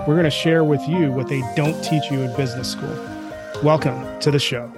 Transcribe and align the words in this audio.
We're 0.00 0.16
going 0.16 0.24
to 0.24 0.30
share 0.30 0.64
with 0.64 0.86
you 0.86 1.10
what 1.12 1.28
they 1.28 1.40
don't 1.56 1.82
teach 1.82 2.10
you 2.10 2.20
in 2.20 2.36
business 2.36 2.70
school. 2.70 2.94
Welcome 3.62 4.20
to 4.20 4.30
the 4.30 4.38
show. 4.38 4.70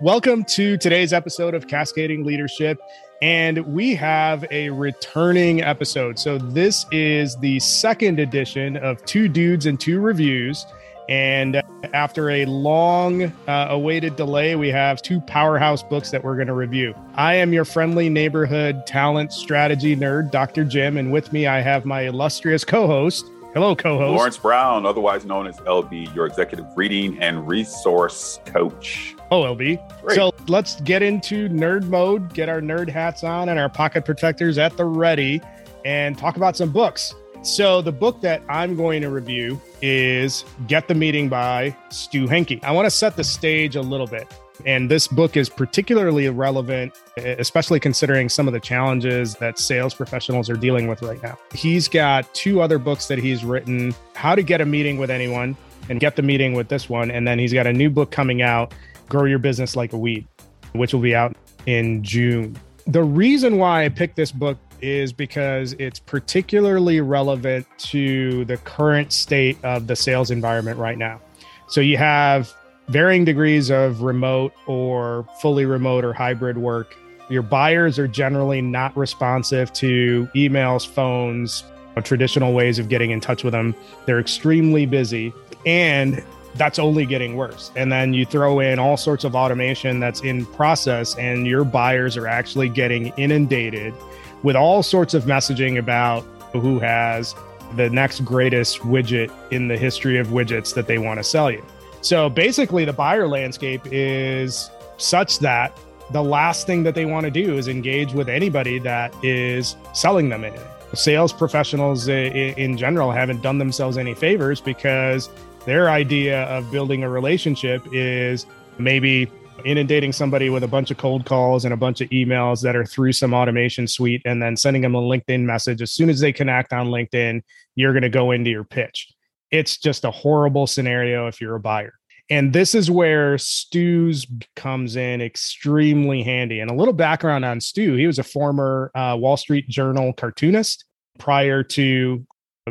Welcome 0.00 0.44
to 0.44 0.78
today's 0.78 1.12
episode 1.12 1.54
of 1.54 1.66
Cascading 1.66 2.24
Leadership. 2.24 2.80
And 3.20 3.58
we 3.74 3.94
have 3.96 4.46
a 4.50 4.70
returning 4.70 5.60
episode. 5.60 6.18
So, 6.18 6.38
this 6.38 6.86
is 6.92 7.36
the 7.38 7.58
second 7.60 8.20
edition 8.20 8.78
of 8.78 9.04
Two 9.04 9.28
Dudes 9.28 9.66
and 9.66 9.78
Two 9.78 10.00
Reviews. 10.00 10.64
And 11.08 11.62
after 11.94 12.30
a 12.30 12.44
long 12.44 13.24
uh, 13.46 13.68
awaited 13.70 14.16
delay, 14.16 14.56
we 14.56 14.68
have 14.68 15.00
two 15.00 15.20
powerhouse 15.22 15.82
books 15.82 16.10
that 16.10 16.22
we're 16.22 16.34
going 16.34 16.48
to 16.48 16.54
review. 16.54 16.94
I 17.14 17.34
am 17.34 17.52
your 17.52 17.64
friendly 17.64 18.10
neighborhood 18.10 18.86
talent 18.86 19.32
strategy 19.32 19.96
nerd, 19.96 20.30
Dr. 20.30 20.64
Jim. 20.64 20.98
And 20.98 21.10
with 21.10 21.32
me, 21.32 21.46
I 21.46 21.60
have 21.60 21.86
my 21.86 22.02
illustrious 22.02 22.64
co 22.64 22.86
host, 22.86 23.24
Hello, 23.54 23.74
co-host 23.74 24.14
Lawrence 24.14 24.36
Brown, 24.36 24.84
otherwise 24.84 25.24
known 25.24 25.46
as 25.46 25.56
LB, 25.60 26.14
your 26.14 26.26
executive 26.26 26.66
reading 26.76 27.18
and 27.18 27.48
resource 27.48 28.40
coach. 28.44 29.16
Oh, 29.30 29.42
LB. 29.42 30.02
Great. 30.02 30.14
So 30.14 30.32
let's 30.48 30.78
get 30.82 31.02
into 31.02 31.48
nerd 31.48 31.88
mode. 31.88 32.34
Get 32.34 32.50
our 32.50 32.60
nerd 32.60 32.90
hats 32.90 33.24
on 33.24 33.48
and 33.48 33.58
our 33.58 33.70
pocket 33.70 34.04
protectors 34.04 34.58
at 34.58 34.76
the 34.76 34.84
ready, 34.84 35.40
and 35.86 36.18
talk 36.18 36.36
about 36.36 36.58
some 36.58 36.70
books. 36.70 37.14
So 37.42 37.80
the 37.80 37.92
book 37.92 38.20
that 38.20 38.42
I'm 38.48 38.76
going 38.76 39.00
to 39.02 39.10
review 39.10 39.60
is 39.80 40.44
"Get 40.66 40.86
the 40.86 40.94
Meeting" 40.94 41.28
by 41.28 41.74
Stu 41.88 42.26
Heincke. 42.26 42.62
I 42.62 42.72
want 42.72 42.86
to 42.86 42.90
set 42.90 43.16
the 43.16 43.24
stage 43.24 43.74
a 43.74 43.80
little 43.80 44.06
bit. 44.06 44.26
And 44.66 44.90
this 44.90 45.06
book 45.06 45.36
is 45.36 45.48
particularly 45.48 46.28
relevant, 46.28 46.92
especially 47.16 47.78
considering 47.78 48.28
some 48.28 48.48
of 48.48 48.52
the 48.52 48.60
challenges 48.60 49.34
that 49.36 49.58
sales 49.58 49.94
professionals 49.94 50.50
are 50.50 50.56
dealing 50.56 50.88
with 50.88 51.00
right 51.00 51.22
now. 51.22 51.38
He's 51.54 51.86
got 51.86 52.32
two 52.34 52.60
other 52.60 52.78
books 52.78 53.06
that 53.06 53.18
he's 53.18 53.44
written 53.44 53.94
How 54.14 54.34
to 54.34 54.42
Get 54.42 54.60
a 54.60 54.66
Meeting 54.66 54.98
with 54.98 55.10
Anyone 55.10 55.56
and 55.88 56.00
Get 56.00 56.16
the 56.16 56.22
Meeting 56.22 56.54
with 56.54 56.68
this 56.68 56.88
one. 56.88 57.10
And 57.10 57.26
then 57.26 57.38
he's 57.38 57.52
got 57.52 57.68
a 57.68 57.72
new 57.72 57.88
book 57.88 58.10
coming 58.10 58.42
out, 58.42 58.74
Grow 59.08 59.24
Your 59.24 59.38
Business 59.38 59.76
Like 59.76 59.92
a 59.92 59.96
Weed, 59.96 60.26
which 60.72 60.92
will 60.92 61.00
be 61.00 61.14
out 61.14 61.36
in 61.66 62.02
June. 62.02 62.58
The 62.88 63.04
reason 63.04 63.58
why 63.58 63.84
I 63.84 63.88
picked 63.90 64.16
this 64.16 64.32
book 64.32 64.58
is 64.80 65.12
because 65.12 65.74
it's 65.74 65.98
particularly 65.98 67.00
relevant 67.00 67.66
to 67.78 68.44
the 68.46 68.56
current 68.58 69.12
state 69.12 69.62
of 69.64 69.86
the 69.86 69.96
sales 69.96 70.30
environment 70.30 70.78
right 70.78 70.98
now. 70.98 71.20
So 71.68 71.80
you 71.80 71.96
have 71.96 72.52
varying 72.88 73.24
degrees 73.24 73.70
of 73.70 74.02
remote 74.02 74.52
or 74.66 75.26
fully 75.40 75.66
remote 75.66 76.04
or 76.04 76.12
hybrid 76.12 76.58
work. 76.58 76.96
Your 77.28 77.42
buyers 77.42 77.98
are 77.98 78.08
generally 78.08 78.62
not 78.62 78.96
responsive 78.96 79.72
to 79.74 80.28
emails, 80.34 80.86
phones, 80.86 81.64
traditional 82.02 82.52
ways 82.52 82.78
of 82.78 82.88
getting 82.88 83.10
in 83.10 83.20
touch 83.20 83.44
with 83.44 83.52
them. 83.52 83.74
They're 84.06 84.20
extremely 84.20 84.86
busy 84.86 85.32
and 85.66 86.24
that's 86.54 86.78
only 86.78 87.06
getting 87.06 87.36
worse. 87.36 87.70
And 87.76 87.92
then 87.92 88.14
you 88.14 88.24
throw 88.24 88.60
in 88.60 88.78
all 88.78 88.96
sorts 88.96 89.24
of 89.24 89.34
automation 89.34 90.00
that's 90.00 90.20
in 90.22 90.46
process 90.46 91.14
and 91.16 91.46
your 91.46 91.64
buyers 91.64 92.16
are 92.16 92.26
actually 92.26 92.68
getting 92.68 93.08
inundated 93.16 93.94
with 94.42 94.56
all 94.56 94.82
sorts 94.82 95.14
of 95.14 95.24
messaging 95.24 95.78
about 95.78 96.22
who 96.52 96.78
has 96.78 97.34
the 97.76 97.90
next 97.90 98.24
greatest 98.24 98.80
widget 98.80 99.30
in 99.50 99.68
the 99.68 99.76
history 99.76 100.18
of 100.18 100.28
widgets 100.28 100.74
that 100.74 100.86
they 100.86 100.98
want 100.98 101.18
to 101.18 101.24
sell 101.24 101.50
you. 101.50 101.62
So 102.00 102.30
basically, 102.30 102.84
the 102.84 102.92
buyer 102.92 103.26
landscape 103.28 103.82
is 103.86 104.70
such 104.96 105.40
that 105.40 105.78
the 106.10 106.22
last 106.22 106.66
thing 106.66 106.84
that 106.84 106.94
they 106.94 107.04
want 107.04 107.24
to 107.24 107.30
do 107.30 107.58
is 107.58 107.68
engage 107.68 108.14
with 108.14 108.28
anybody 108.28 108.78
that 108.78 109.12
is 109.22 109.76
selling 109.92 110.30
them 110.30 110.44
anything. 110.44 110.66
Sales 110.94 111.34
professionals 111.34 112.08
in 112.08 112.78
general 112.78 113.10
haven't 113.10 113.42
done 113.42 113.58
themselves 113.58 113.98
any 113.98 114.14
favors 114.14 114.58
because 114.58 115.28
their 115.66 115.90
idea 115.90 116.44
of 116.44 116.70
building 116.72 117.02
a 117.02 117.10
relationship 117.10 117.82
is 117.92 118.46
maybe 118.78 119.30
inundating 119.64 120.12
somebody 120.12 120.50
with 120.50 120.62
a 120.62 120.68
bunch 120.68 120.90
of 120.90 120.98
cold 120.98 121.24
calls 121.24 121.64
and 121.64 121.74
a 121.74 121.76
bunch 121.76 122.00
of 122.00 122.08
emails 122.10 122.62
that 122.62 122.76
are 122.76 122.84
through 122.84 123.12
some 123.12 123.34
automation 123.34 123.86
suite 123.86 124.22
and 124.24 124.40
then 124.40 124.56
sending 124.56 124.82
them 124.82 124.94
a 124.94 125.00
LinkedIn 125.00 125.40
message. 125.40 125.82
As 125.82 125.92
soon 125.92 126.10
as 126.10 126.20
they 126.20 126.32
connect 126.32 126.72
on 126.72 126.88
LinkedIn, 126.88 127.42
you're 127.74 127.92
going 127.92 128.02
to 128.02 128.08
go 128.08 128.30
into 128.30 128.50
your 128.50 128.64
pitch 128.64 129.08
it's 129.50 129.78
just 129.78 130.04
a 130.04 130.10
horrible 130.10 130.66
scenario 130.66 131.26
if 131.26 131.40
you're 131.40 131.54
a 131.54 131.60
buyer. 131.60 131.94
And 132.30 132.52
this 132.52 132.74
is 132.74 132.90
where 132.90 133.38
Stu's 133.38 134.26
comes 134.54 134.96
in 134.96 135.22
extremely 135.22 136.22
handy. 136.22 136.60
And 136.60 136.70
a 136.70 136.74
little 136.74 136.92
background 136.92 137.44
on 137.44 137.60
Stu 137.60 137.94
he 137.94 138.06
was 138.06 138.18
a 138.18 138.22
former 138.22 138.90
uh, 138.94 139.16
Wall 139.18 139.36
Street 139.36 139.68
Journal 139.68 140.12
cartoonist 140.12 140.84
prior 141.18 141.62
to 141.62 142.24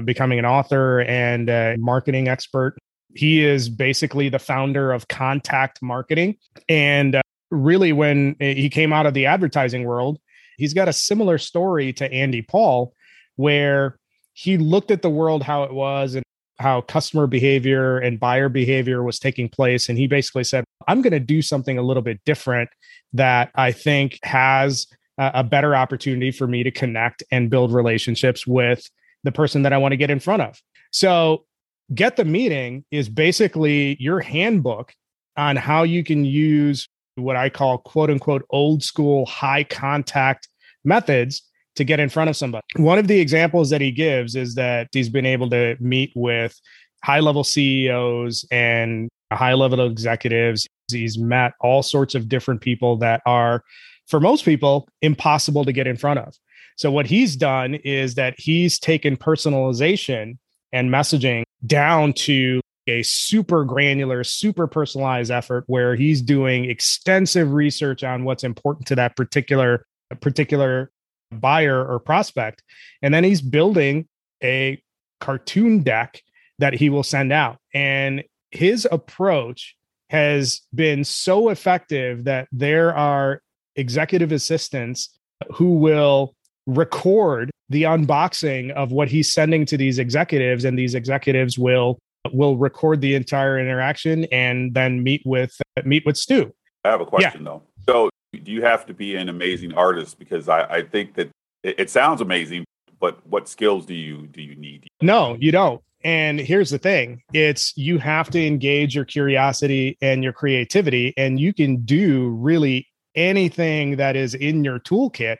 becoming 0.05 0.37
an 0.37 0.45
author 0.45 1.01
and 1.01 1.49
a 1.49 1.75
marketing 1.79 2.27
expert. 2.27 2.77
He 3.17 3.43
is 3.43 3.67
basically 3.69 4.29
the 4.29 4.39
founder 4.39 4.91
of 4.91 5.07
Contact 5.07 5.81
Marketing. 5.81 6.37
And 6.69 7.15
uh, 7.15 7.21
really, 7.49 7.93
when 7.93 8.35
he 8.39 8.69
came 8.69 8.93
out 8.93 9.05
of 9.05 9.13
the 9.13 9.25
advertising 9.25 9.83
world, 9.83 10.19
he's 10.57 10.73
got 10.73 10.87
a 10.87 10.93
similar 10.93 11.37
story 11.37 11.93
to 11.93 12.11
Andy 12.11 12.41
Paul, 12.41 12.93
where 13.35 13.97
he 14.33 14.57
looked 14.57 14.91
at 14.91 15.01
the 15.01 15.09
world 15.09 15.43
how 15.43 15.63
it 15.63 15.73
was 15.73 16.13
and 16.15 16.23
how 16.59 16.81
customer 16.81 17.27
behavior 17.27 17.97
and 17.97 18.19
buyer 18.19 18.49
behavior 18.49 19.03
was 19.03 19.19
taking 19.19 19.49
place. 19.49 19.89
And 19.89 19.97
he 19.97 20.07
basically 20.07 20.43
said, 20.43 20.63
I'm 20.87 21.01
going 21.01 21.13
to 21.13 21.19
do 21.19 21.41
something 21.41 21.77
a 21.77 21.83
little 21.83 22.03
bit 22.03 22.19
different 22.25 22.69
that 23.13 23.51
I 23.55 23.71
think 23.71 24.19
has 24.23 24.87
a 25.17 25.43
better 25.43 25.75
opportunity 25.75 26.29
for 26.29 26.45
me 26.45 26.61
to 26.61 26.69
connect 26.69 27.23
and 27.31 27.49
build 27.49 27.73
relationships 27.73 28.45
with 28.45 28.87
the 29.23 29.31
person 29.31 29.63
that 29.63 29.73
I 29.73 29.77
want 29.77 29.93
to 29.93 29.97
get 29.97 30.11
in 30.11 30.19
front 30.19 30.43
of. 30.43 30.61
So, 30.91 31.46
Get 31.93 32.17
the 32.17 32.25
Meeting 32.25 32.83
is 32.91 33.07
basically 33.07 33.95
your 33.99 34.19
handbook 34.19 34.93
on 35.37 35.55
how 35.55 35.83
you 35.83 36.03
can 36.03 36.25
use 36.25 36.87
what 37.15 37.35
I 37.35 37.49
call 37.49 37.77
quote 37.77 38.09
unquote 38.09 38.45
old 38.49 38.83
school 38.83 39.25
high 39.25 39.63
contact 39.63 40.49
methods 40.83 41.43
to 41.75 41.83
get 41.83 41.99
in 41.99 42.09
front 42.09 42.29
of 42.29 42.35
somebody. 42.35 42.65
One 42.75 42.97
of 42.97 43.07
the 43.07 43.19
examples 43.19 43.69
that 43.69 43.81
he 43.81 43.91
gives 43.91 44.35
is 44.35 44.55
that 44.55 44.89
he's 44.91 45.09
been 45.09 45.25
able 45.25 45.49
to 45.51 45.77
meet 45.79 46.11
with 46.15 46.59
high 47.03 47.19
level 47.19 47.43
CEOs 47.43 48.45
and 48.51 49.07
high 49.31 49.53
level 49.53 49.85
executives. 49.85 50.67
He's 50.91 51.17
met 51.17 51.53
all 51.61 51.83
sorts 51.83 52.15
of 52.15 52.27
different 52.27 52.61
people 52.61 52.97
that 52.97 53.21
are, 53.25 53.63
for 54.07 54.19
most 54.19 54.43
people, 54.43 54.87
impossible 55.01 55.65
to 55.65 55.71
get 55.71 55.87
in 55.87 55.97
front 55.97 56.19
of. 56.19 56.33
So, 56.77 56.91
what 56.91 57.05
he's 57.07 57.35
done 57.35 57.75
is 57.75 58.15
that 58.15 58.35
he's 58.37 58.79
taken 58.79 59.17
personalization 59.17 60.37
and 60.71 60.89
messaging 60.89 61.43
down 61.65 62.13
to 62.13 62.61
a 62.87 63.03
super 63.03 63.65
granular, 63.65 64.23
super 64.23 64.67
personalized 64.67 65.31
effort 65.31 65.65
where 65.67 65.95
he's 65.95 66.21
doing 66.21 66.65
extensive 66.65 67.51
research 67.53 68.03
on 68.03 68.23
what's 68.23 68.43
important 68.43 68.87
to 68.87 68.95
that 68.95 69.15
particular 69.15 69.85
particular 70.21 70.89
buyer 71.31 71.85
or 71.85 71.99
prospect. 71.99 72.63
And 73.01 73.13
then 73.13 73.23
he's 73.23 73.41
building 73.41 74.07
a 74.43 74.81
cartoon 75.19 75.83
deck 75.83 76.21
that 76.59 76.73
he 76.73 76.89
will 76.89 77.03
send 77.03 77.33
out. 77.33 77.57
And 77.73 78.23
his 78.51 78.87
approach 78.89 79.75
has 80.09 80.61
been 80.73 81.03
so 81.03 81.49
effective 81.49 82.23
that 82.23 82.47
there 82.51 82.95
are 82.95 83.41
executive 83.75 84.31
assistants 84.31 85.17
who 85.53 85.75
will 85.75 86.35
record 86.67 87.49
the 87.69 87.83
unboxing 87.83 88.71
of 88.73 88.91
what 88.91 89.07
he's 89.07 89.31
sending 89.31 89.65
to 89.65 89.77
these 89.77 89.99
executives 89.99 90.63
and 90.65 90.77
these 90.77 90.93
executives 90.93 91.57
will 91.57 91.97
will 92.33 92.57
record 92.57 93.01
the 93.01 93.15
entire 93.15 93.57
interaction 93.57 94.25
and 94.25 94.73
then 94.73 95.01
meet 95.01 95.21
with 95.25 95.55
uh, 95.77 95.81
meet 95.85 96.05
with 96.05 96.17
Stu. 96.17 96.53
I 96.83 96.89
have 96.89 97.01
a 97.01 97.05
question 97.05 97.41
yeah. 97.41 97.51
though. 97.51 97.63
So 97.87 98.09
do 98.43 98.51
you 98.51 98.61
have 98.63 98.85
to 98.87 98.93
be 98.93 99.15
an 99.15 99.29
amazing 99.29 99.73
artist? 99.73 100.19
Because 100.19 100.49
I, 100.49 100.63
I 100.63 100.81
think 100.81 101.15
that 101.15 101.29
it, 101.63 101.79
it 101.79 101.89
sounds 101.89 102.21
amazing, 102.21 102.65
but 102.99 103.25
what 103.25 103.47
skills 103.47 103.85
do 103.85 103.93
you 103.93 104.27
do 104.27 104.41
you 104.41 104.55
need? 104.55 104.87
No, 105.01 105.37
you 105.39 105.51
don't. 105.51 105.81
And 106.03 106.39
here's 106.39 106.69
the 106.69 106.77
thing 106.77 107.21
it's 107.33 107.75
you 107.77 107.97
have 107.97 108.29
to 108.31 108.45
engage 108.45 108.95
your 108.95 109.05
curiosity 109.05 109.97
and 110.01 110.23
your 110.23 110.33
creativity, 110.33 111.13
and 111.17 111.39
you 111.39 111.53
can 111.53 111.77
do 111.77 112.29
really 112.29 112.87
anything 113.15 113.95
that 113.97 114.15
is 114.15 114.35
in 114.35 114.63
your 114.63 114.79
toolkit 114.79 115.37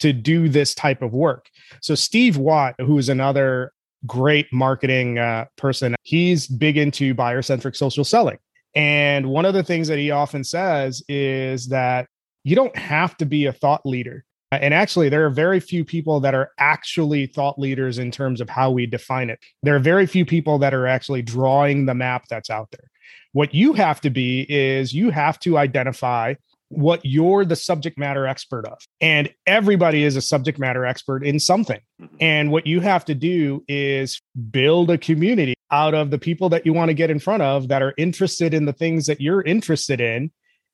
to 0.00 0.12
do 0.12 0.48
this 0.48 0.74
type 0.74 1.02
of 1.02 1.12
work. 1.12 1.46
So, 1.80 1.94
Steve 1.94 2.36
Watt, 2.36 2.74
who 2.78 2.98
is 2.98 3.08
another 3.08 3.72
great 4.06 4.52
marketing 4.52 5.18
uh, 5.18 5.46
person, 5.56 5.96
he's 6.02 6.46
big 6.46 6.76
into 6.76 7.14
buyer 7.14 7.42
centric 7.42 7.74
social 7.74 8.04
selling. 8.04 8.38
And 8.74 9.26
one 9.26 9.46
of 9.46 9.54
the 9.54 9.62
things 9.62 9.88
that 9.88 9.98
he 9.98 10.10
often 10.10 10.44
says 10.44 11.02
is 11.08 11.68
that 11.68 12.06
you 12.44 12.54
don't 12.54 12.76
have 12.76 13.16
to 13.16 13.26
be 13.26 13.46
a 13.46 13.52
thought 13.52 13.84
leader. 13.86 14.24
And 14.52 14.72
actually, 14.72 15.08
there 15.08 15.26
are 15.26 15.30
very 15.30 15.58
few 15.58 15.84
people 15.84 16.20
that 16.20 16.34
are 16.34 16.50
actually 16.58 17.26
thought 17.26 17.58
leaders 17.58 17.98
in 17.98 18.10
terms 18.10 18.40
of 18.40 18.48
how 18.48 18.70
we 18.70 18.86
define 18.86 19.30
it. 19.30 19.40
There 19.62 19.74
are 19.74 19.80
very 19.80 20.06
few 20.06 20.24
people 20.24 20.58
that 20.58 20.72
are 20.72 20.86
actually 20.86 21.22
drawing 21.22 21.86
the 21.86 21.94
map 21.94 22.26
that's 22.28 22.50
out 22.50 22.70
there. 22.70 22.88
What 23.32 23.54
you 23.54 23.72
have 23.72 24.00
to 24.02 24.10
be 24.10 24.46
is 24.48 24.94
you 24.94 25.10
have 25.10 25.40
to 25.40 25.58
identify 25.58 26.34
what 26.68 27.00
you're 27.04 27.44
the 27.44 27.56
subject 27.56 27.98
matter 27.98 28.26
expert 28.26 28.66
of. 28.66 28.78
And 29.00 29.32
everybody 29.46 30.04
is 30.04 30.16
a 30.16 30.20
subject 30.20 30.58
matter 30.58 30.84
expert 30.84 31.24
in 31.24 31.38
something. 31.38 31.80
Mm-hmm. 32.00 32.16
And 32.20 32.50
what 32.50 32.66
you 32.66 32.80
have 32.80 33.04
to 33.06 33.14
do 33.14 33.64
is 33.68 34.20
build 34.50 34.90
a 34.90 34.98
community 34.98 35.54
out 35.70 35.94
of 35.94 36.10
the 36.10 36.18
people 36.18 36.48
that 36.50 36.66
you 36.66 36.72
want 36.72 36.88
to 36.88 36.94
get 36.94 37.10
in 37.10 37.18
front 37.18 37.42
of 37.42 37.68
that 37.68 37.82
are 37.82 37.94
interested 37.96 38.54
in 38.54 38.64
the 38.64 38.72
things 38.72 39.06
that 39.06 39.20
you're 39.20 39.42
interested 39.42 40.00
in 40.00 40.30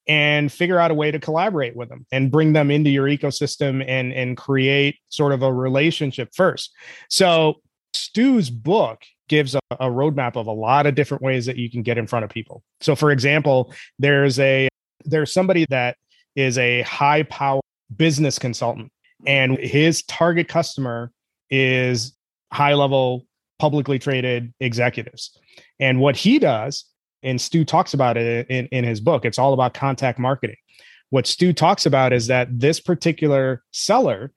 and 0.08 0.50
figure 0.50 0.78
out 0.78 0.90
a 0.90 0.94
way 0.94 1.10
to 1.10 1.18
collaborate 1.18 1.76
with 1.76 1.88
them 1.88 2.06
and 2.10 2.30
bring 2.30 2.52
them 2.52 2.70
into 2.70 2.90
your 2.90 3.06
ecosystem 3.06 3.84
and 3.86 4.12
and 4.12 4.36
create 4.36 4.96
sort 5.08 5.32
of 5.32 5.42
a 5.42 5.52
relationship 5.52 6.30
first. 6.34 6.72
So 7.08 7.60
Stu's 7.94 8.50
book 8.50 9.02
gives 9.28 9.54
a, 9.54 9.60
a 9.72 9.86
roadmap 9.86 10.36
of 10.36 10.46
a 10.46 10.52
lot 10.52 10.86
of 10.86 10.94
different 10.94 11.22
ways 11.22 11.46
that 11.46 11.56
you 11.56 11.70
can 11.70 11.82
get 11.82 11.98
in 11.98 12.06
front 12.06 12.24
of 12.24 12.30
people. 12.30 12.62
So 12.80 12.96
for 12.96 13.10
example, 13.10 13.72
there's 13.98 14.38
a 14.40 14.68
there's 15.04 15.32
somebody 15.32 15.66
that 15.70 15.96
is 16.34 16.58
a 16.58 16.82
high 16.82 17.22
power 17.24 17.60
business 17.96 18.38
consultant 18.38 18.90
and 19.26 19.58
his 19.58 20.02
target 20.04 20.48
customer 20.48 21.12
is 21.50 22.16
high 22.52 22.74
level 22.74 23.26
publicly 23.58 23.98
traded 23.98 24.52
executives. 24.60 25.38
And 25.78 26.00
what 26.00 26.16
he 26.16 26.38
does, 26.38 26.84
and 27.22 27.40
Stu 27.40 27.64
talks 27.64 27.94
about 27.94 28.16
it 28.16 28.48
in, 28.48 28.66
in 28.66 28.84
his 28.84 29.00
book, 29.00 29.24
it's 29.24 29.38
all 29.38 29.52
about 29.52 29.74
contact 29.74 30.18
marketing. 30.18 30.56
What 31.10 31.26
Stu 31.26 31.52
talks 31.52 31.86
about 31.86 32.12
is 32.12 32.26
that 32.26 32.48
this 32.58 32.80
particular 32.80 33.62
seller 33.70 34.32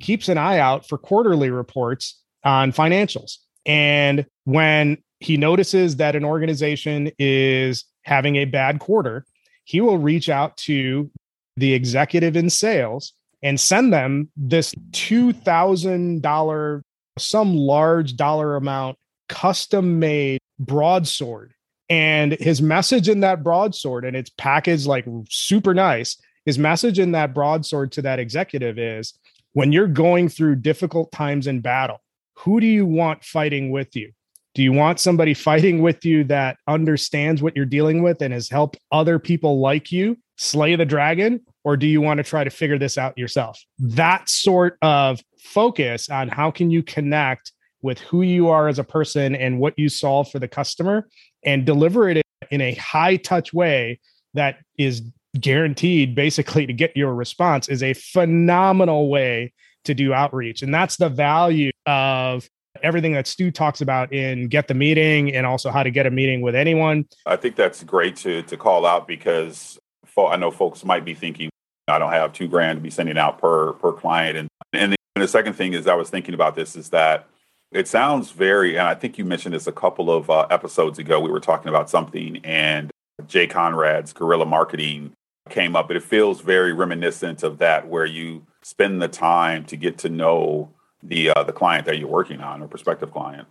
keeps 0.00 0.28
an 0.28 0.36
eye 0.36 0.58
out 0.58 0.86
for 0.86 0.98
quarterly 0.98 1.50
reports 1.50 2.20
on 2.44 2.72
financials. 2.72 3.38
And 3.64 4.26
when 4.44 4.98
he 5.20 5.36
notices 5.36 5.96
that 5.96 6.16
an 6.16 6.24
organization 6.24 7.10
is 7.18 7.84
having 8.02 8.36
a 8.36 8.44
bad 8.44 8.80
quarter, 8.80 9.24
he 9.66 9.80
will 9.80 9.98
reach 9.98 10.28
out 10.28 10.56
to 10.56 11.10
the 11.56 11.74
executive 11.74 12.36
in 12.36 12.48
sales 12.48 13.12
and 13.42 13.58
send 13.58 13.92
them 13.92 14.30
this 14.36 14.72
$2,000, 14.92 16.82
some 17.18 17.56
large 17.56 18.16
dollar 18.16 18.54
amount, 18.56 18.96
custom 19.28 19.98
made 19.98 20.38
broadsword. 20.60 21.52
And 21.88 22.32
his 22.32 22.62
message 22.62 23.08
in 23.08 23.20
that 23.20 23.42
broadsword, 23.42 24.04
and 24.04 24.16
it's 24.16 24.30
packaged 24.30 24.86
like 24.86 25.04
super 25.28 25.74
nice. 25.74 26.16
His 26.44 26.58
message 26.58 27.00
in 27.00 27.10
that 27.12 27.34
broadsword 27.34 27.90
to 27.92 28.02
that 28.02 28.20
executive 28.20 28.78
is 28.78 29.14
when 29.52 29.72
you're 29.72 29.88
going 29.88 30.28
through 30.28 30.56
difficult 30.56 31.10
times 31.10 31.48
in 31.48 31.60
battle, 31.60 32.00
who 32.34 32.60
do 32.60 32.66
you 32.66 32.86
want 32.86 33.24
fighting 33.24 33.70
with 33.72 33.96
you? 33.96 34.12
Do 34.56 34.62
you 34.62 34.72
want 34.72 34.98
somebody 34.98 35.34
fighting 35.48 35.82
with 35.82 36.04
you 36.04 36.24
that 36.24 36.56
understands 36.66 37.42
what 37.42 37.54
you're 37.54 37.66
dealing 37.66 38.02
with 38.02 38.22
and 38.22 38.32
has 38.32 38.48
helped 38.48 38.78
other 38.90 39.18
people 39.18 39.60
like 39.60 39.92
you 39.92 40.16
slay 40.36 40.74
the 40.74 40.86
dragon? 40.86 41.42
Or 41.62 41.76
do 41.76 41.86
you 41.86 42.00
want 42.00 42.18
to 42.18 42.24
try 42.24 42.42
to 42.42 42.48
figure 42.48 42.78
this 42.78 42.96
out 42.96 43.18
yourself? 43.18 43.62
That 43.78 44.28
sort 44.30 44.78
of 44.80 45.20
focus 45.38 46.08
on 46.08 46.28
how 46.28 46.50
can 46.50 46.70
you 46.70 46.82
connect 46.82 47.52
with 47.82 47.98
who 48.00 48.22
you 48.22 48.48
are 48.48 48.66
as 48.66 48.78
a 48.78 48.84
person 48.84 49.34
and 49.34 49.60
what 49.60 49.78
you 49.78 49.90
solve 49.90 50.30
for 50.30 50.38
the 50.38 50.48
customer 50.48 51.06
and 51.44 51.66
deliver 51.66 52.08
it 52.08 52.22
in 52.50 52.60
a 52.62 52.74
high 52.76 53.16
touch 53.16 53.52
way 53.52 54.00
that 54.32 54.56
is 54.78 55.02
guaranteed 55.38 56.14
basically 56.14 56.66
to 56.66 56.72
get 56.72 56.96
your 56.96 57.14
response 57.14 57.68
is 57.68 57.82
a 57.82 57.92
phenomenal 57.92 59.10
way 59.10 59.52
to 59.84 59.92
do 59.92 60.14
outreach. 60.14 60.62
And 60.62 60.72
that's 60.72 60.96
the 60.96 61.10
value 61.10 61.72
of 61.84 62.48
everything 62.82 63.12
that 63.12 63.26
Stu 63.26 63.50
talks 63.50 63.80
about 63.80 64.12
in 64.12 64.48
Get 64.48 64.68
the 64.68 64.74
Meeting 64.74 65.34
and 65.34 65.46
also 65.46 65.70
how 65.70 65.82
to 65.82 65.90
get 65.90 66.06
a 66.06 66.10
meeting 66.10 66.40
with 66.40 66.54
anyone. 66.54 67.06
I 67.26 67.36
think 67.36 67.56
that's 67.56 67.82
great 67.84 68.16
to 68.16 68.42
to 68.42 68.56
call 68.56 68.86
out 68.86 69.06
because 69.06 69.78
I 70.16 70.36
know 70.36 70.50
folks 70.50 70.84
might 70.84 71.04
be 71.04 71.14
thinking, 71.14 71.50
I 71.88 71.98
don't 71.98 72.12
have 72.12 72.32
two 72.32 72.48
grand 72.48 72.78
to 72.78 72.82
be 72.82 72.90
sending 72.90 73.18
out 73.18 73.38
per 73.38 73.74
per 73.74 73.92
client. 73.92 74.36
And 74.38 74.48
and 74.72 74.92
the, 74.92 74.96
and 75.14 75.22
the 75.22 75.28
second 75.28 75.54
thing 75.54 75.72
is 75.72 75.86
I 75.86 75.94
was 75.94 76.10
thinking 76.10 76.34
about 76.34 76.54
this 76.54 76.76
is 76.76 76.90
that 76.90 77.28
it 77.72 77.88
sounds 77.88 78.30
very, 78.30 78.76
and 78.78 78.86
I 78.86 78.94
think 78.94 79.18
you 79.18 79.24
mentioned 79.24 79.54
this 79.54 79.66
a 79.66 79.72
couple 79.72 80.10
of 80.10 80.30
uh, 80.30 80.46
episodes 80.50 80.98
ago. 80.98 81.20
We 81.20 81.30
were 81.30 81.40
talking 81.40 81.68
about 81.68 81.90
something, 81.90 82.38
and 82.44 82.90
Jay 83.26 83.46
Conrad's 83.46 84.12
guerrilla 84.12 84.46
marketing 84.46 85.12
came 85.50 85.76
up, 85.76 85.88
but 85.88 85.96
it 85.96 86.02
feels 86.02 86.40
very 86.40 86.72
reminiscent 86.72 87.42
of 87.42 87.58
that, 87.58 87.88
where 87.88 88.06
you 88.06 88.46
spend 88.62 89.02
the 89.02 89.08
time 89.08 89.64
to 89.64 89.76
get 89.76 89.98
to 89.98 90.08
know 90.08 90.72
the 91.02 91.30
uh, 91.30 91.42
the 91.44 91.52
client 91.52 91.86
that 91.86 91.98
you're 91.98 92.08
working 92.08 92.40
on 92.40 92.62
or 92.62 92.68
prospective 92.68 93.12
client. 93.12 93.46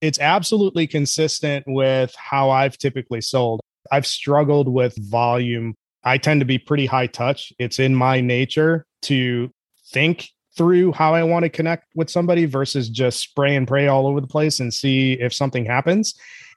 It's 0.00 0.18
absolutely 0.18 0.86
consistent 0.86 1.64
with 1.66 2.14
how 2.16 2.50
I've 2.50 2.76
typically 2.76 3.20
sold. 3.20 3.60
I've 3.90 4.06
struggled 4.06 4.68
with 4.68 4.94
volume. 5.10 5.74
I 6.04 6.18
tend 6.18 6.40
to 6.40 6.44
be 6.44 6.58
pretty 6.58 6.86
high 6.86 7.06
touch. 7.06 7.52
It's 7.58 7.78
in 7.78 7.94
my 7.94 8.20
nature 8.20 8.84
to 9.02 9.50
think 9.92 10.28
through 10.56 10.92
how 10.92 11.14
I 11.14 11.22
want 11.24 11.44
to 11.44 11.48
connect 11.48 11.86
with 11.94 12.10
somebody 12.10 12.44
versus 12.44 12.88
just 12.88 13.20
spray 13.20 13.56
and 13.56 13.66
pray 13.66 13.88
all 13.88 14.06
over 14.06 14.20
the 14.20 14.26
place 14.26 14.60
and 14.60 14.72
see 14.72 15.14
if 15.14 15.32
something 15.32 15.64
happens. 15.64 16.14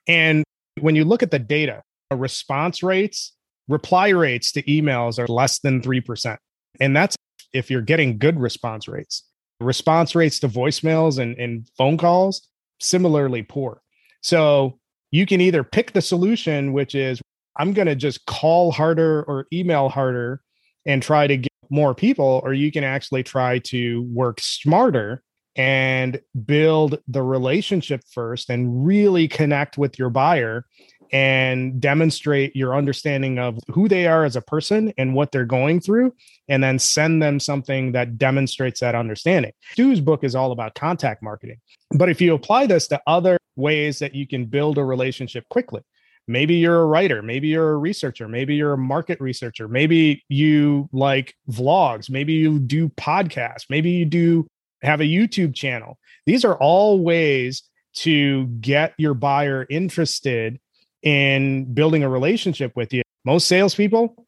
And 0.07 0.43
when 0.79 0.95
you 0.95 1.05
look 1.05 1.23
at 1.23 1.31
the 1.31 1.39
data, 1.39 1.81
response 2.11 2.83
rates, 2.83 3.33
reply 3.67 4.09
rates 4.09 4.51
to 4.53 4.63
emails 4.63 5.19
are 5.19 5.27
less 5.27 5.59
than 5.59 5.81
3%. 5.81 6.37
And 6.79 6.95
that's 6.95 7.15
if 7.53 7.71
you're 7.71 7.81
getting 7.81 8.17
good 8.17 8.39
response 8.39 8.87
rates 8.87 9.23
response 9.59 10.15
rates 10.15 10.39
to 10.39 10.47
voicemails 10.47 11.19
and, 11.19 11.37
and 11.37 11.67
phone 11.77 11.97
calls 11.97 12.47
similarly 12.79 13.43
poor. 13.43 13.81
So 14.21 14.79
you 15.11 15.25
can 15.25 15.41
either 15.41 15.63
pick 15.63 15.93
the 15.93 16.01
solution, 16.01 16.73
which 16.73 16.95
is 16.95 17.21
I'm 17.57 17.73
going 17.73 17.87
to 17.87 17.95
just 17.95 18.25
call 18.25 18.71
harder 18.71 19.23
or 19.23 19.47
email 19.51 19.89
harder 19.89 20.41
and 20.85 21.01
try 21.01 21.27
to 21.27 21.37
get 21.37 21.51
more 21.69 21.95
people, 21.95 22.41
or 22.43 22.53
you 22.53 22.71
can 22.71 22.83
actually 22.83 23.23
try 23.23 23.59
to 23.59 24.03
work 24.13 24.39
smarter 24.39 25.23
and 25.55 26.21
build 26.45 26.99
the 27.07 27.23
relationship 27.23 28.01
first 28.13 28.49
and 28.49 28.85
really 28.85 29.27
connect 29.27 29.77
with 29.77 29.97
your 29.97 30.09
buyer 30.09 30.65
and 31.11 31.79
demonstrate 31.79 32.55
your 32.55 32.75
understanding 32.75 33.39
of 33.39 33.59
who 33.69 33.87
they 33.87 34.07
are 34.07 34.25
as 34.25 34.35
a 34.35 34.41
person 34.41 34.93
and 34.97 35.13
what 35.13 35.31
they're 35.31 35.45
going 35.45 35.79
through, 35.79 36.13
and 36.47 36.63
then 36.63 36.79
send 36.79 37.21
them 37.21 37.39
something 37.39 37.91
that 37.93 38.17
demonstrates 38.17 38.79
that 38.79 38.95
understanding. 38.95 39.51
Stu's 39.71 39.99
book 39.99 40.23
is 40.23 40.35
all 40.35 40.51
about 40.51 40.75
contact 40.75 41.21
marketing. 41.23 41.57
But 41.91 42.09
if 42.09 42.21
you 42.21 42.33
apply 42.33 42.67
this 42.67 42.87
to 42.89 43.01
other 43.07 43.37
ways 43.55 43.99
that 43.99 44.13
you 44.13 44.27
can 44.27 44.45
build 44.45 44.77
a 44.77 44.83
relationship 44.83 45.47
quickly, 45.49 45.81
maybe 46.27 46.55
you're 46.55 46.81
a 46.81 46.85
writer, 46.85 47.21
maybe 47.21 47.47
you're 47.47 47.71
a 47.71 47.77
researcher, 47.77 48.27
maybe 48.27 48.55
you're 48.55 48.73
a 48.73 48.77
market 48.77 49.19
researcher, 49.21 49.67
maybe 49.67 50.23
you 50.27 50.89
like 50.91 51.33
vlogs, 51.49 52.09
maybe 52.09 52.33
you 52.33 52.59
do 52.59 52.89
podcasts, 52.89 53.65
maybe 53.69 53.91
you 53.91 54.05
do 54.05 54.45
have 54.83 55.01
a 55.01 55.05
YouTube 55.05 55.55
channel. 55.55 55.97
These 56.25 56.43
are 56.45 56.55
all 56.55 56.99
ways 56.99 57.63
to 57.95 58.45
get 58.61 58.93
your 58.97 59.13
buyer 59.13 59.65
interested 59.69 60.59
in 61.07 61.73
building 61.73 62.03
a 62.03 62.09
relationship 62.09 62.73
with 62.75 62.91
you. 62.91 63.01
Most 63.23 63.47
salespeople 63.47 64.27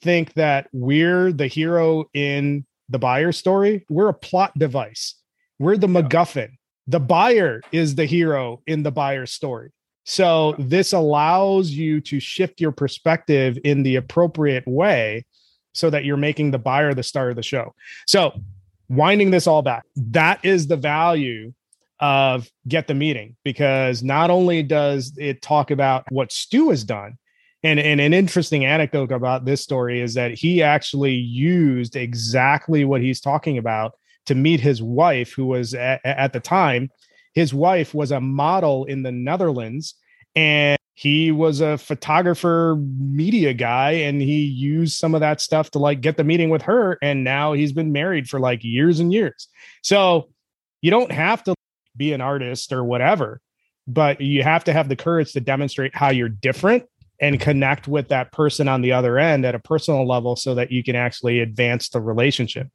think 0.00 0.32
that 0.34 0.68
we're 0.72 1.32
the 1.32 1.48
hero 1.48 2.04
in 2.14 2.64
the 2.88 3.00
buyer 3.00 3.32
story. 3.32 3.84
We're 3.90 4.10
a 4.10 4.14
plot 4.14 4.56
device. 4.56 5.16
We're 5.58 5.76
the. 5.76 5.88
MacGuffin. 5.88 6.50
The 6.86 7.00
buyer 7.00 7.60
is 7.72 7.96
the 7.96 8.04
hero 8.04 8.62
in 8.68 8.84
the 8.84 8.92
buyer 8.92 9.26
story. 9.26 9.72
So 10.04 10.54
this 10.56 10.92
allows 10.92 11.70
you 11.70 12.00
to 12.02 12.20
shift 12.20 12.60
your 12.60 12.70
perspective 12.70 13.58
in 13.64 13.82
the 13.82 13.96
appropriate 13.96 14.68
way 14.68 15.26
so 15.74 15.90
that 15.90 16.04
you're 16.04 16.16
making 16.16 16.52
the 16.52 16.58
buyer 16.60 16.94
the 16.94 17.02
star 17.02 17.30
of 17.30 17.36
the 17.36 17.42
show. 17.42 17.74
So 18.06 18.40
winding 18.88 19.32
this 19.32 19.48
all 19.48 19.62
back, 19.62 19.84
that 19.96 20.44
is 20.44 20.68
the 20.68 20.76
value 20.76 21.52
of 22.00 22.48
get 22.66 22.86
the 22.86 22.94
meeting 22.94 23.36
because 23.44 24.02
not 24.02 24.30
only 24.30 24.62
does 24.62 25.12
it 25.18 25.42
talk 25.42 25.70
about 25.70 26.04
what 26.10 26.32
Stu 26.32 26.70
has 26.70 26.84
done, 26.84 27.18
and, 27.62 27.78
and 27.78 28.00
an 28.00 28.14
interesting 28.14 28.64
anecdote 28.64 29.12
about 29.12 29.44
this 29.44 29.60
story 29.60 30.00
is 30.00 30.14
that 30.14 30.32
he 30.32 30.62
actually 30.62 31.14
used 31.14 31.94
exactly 31.94 32.84
what 32.84 33.02
he's 33.02 33.20
talking 33.20 33.58
about 33.58 33.92
to 34.26 34.34
meet 34.34 34.60
his 34.60 34.82
wife, 34.82 35.32
who 35.32 35.46
was 35.46 35.74
at, 35.74 36.00
at 36.04 36.32
the 36.32 36.40
time, 36.40 36.90
his 37.34 37.52
wife 37.52 37.92
was 37.94 38.12
a 38.12 38.20
model 38.20 38.86
in 38.86 39.02
the 39.02 39.12
Netherlands. 39.12 39.94
And 40.34 40.78
he 40.94 41.32
was 41.32 41.62
a 41.62 41.78
photographer 41.78 42.76
media 42.98 43.54
guy 43.54 43.92
and 43.92 44.20
he 44.20 44.44
used 44.44 44.98
some 44.98 45.14
of 45.14 45.20
that 45.22 45.40
stuff 45.40 45.70
to 45.70 45.78
like 45.78 46.02
get 46.02 46.18
the 46.18 46.24
meeting 46.24 46.50
with 46.50 46.60
her 46.60 46.98
and 47.00 47.24
now 47.24 47.54
he's 47.54 47.72
been 47.72 47.90
married 47.90 48.28
for 48.28 48.38
like 48.38 48.62
years 48.62 49.00
and 49.00 49.10
years 49.10 49.48
so 49.82 50.28
you 50.82 50.90
don't 50.90 51.10
have 51.10 51.42
to 51.42 51.54
be 51.96 52.12
an 52.12 52.20
artist 52.20 52.72
or 52.72 52.84
whatever 52.84 53.40
but 53.86 54.20
you 54.20 54.42
have 54.42 54.64
to 54.64 54.72
have 54.72 54.88
the 54.88 54.96
courage 54.96 55.32
to 55.32 55.40
demonstrate 55.40 55.94
how 55.94 56.10
you're 56.10 56.28
different 56.28 56.84
and 57.20 57.38
connect 57.38 57.86
with 57.86 58.08
that 58.08 58.32
person 58.32 58.66
on 58.66 58.80
the 58.80 58.92
other 58.92 59.18
end 59.18 59.44
at 59.44 59.54
a 59.54 59.58
personal 59.58 60.06
level 60.06 60.36
so 60.36 60.54
that 60.54 60.72
you 60.72 60.82
can 60.82 60.96
actually 60.96 61.40
advance 61.40 61.90
the 61.90 62.00
relationship. 62.00 62.68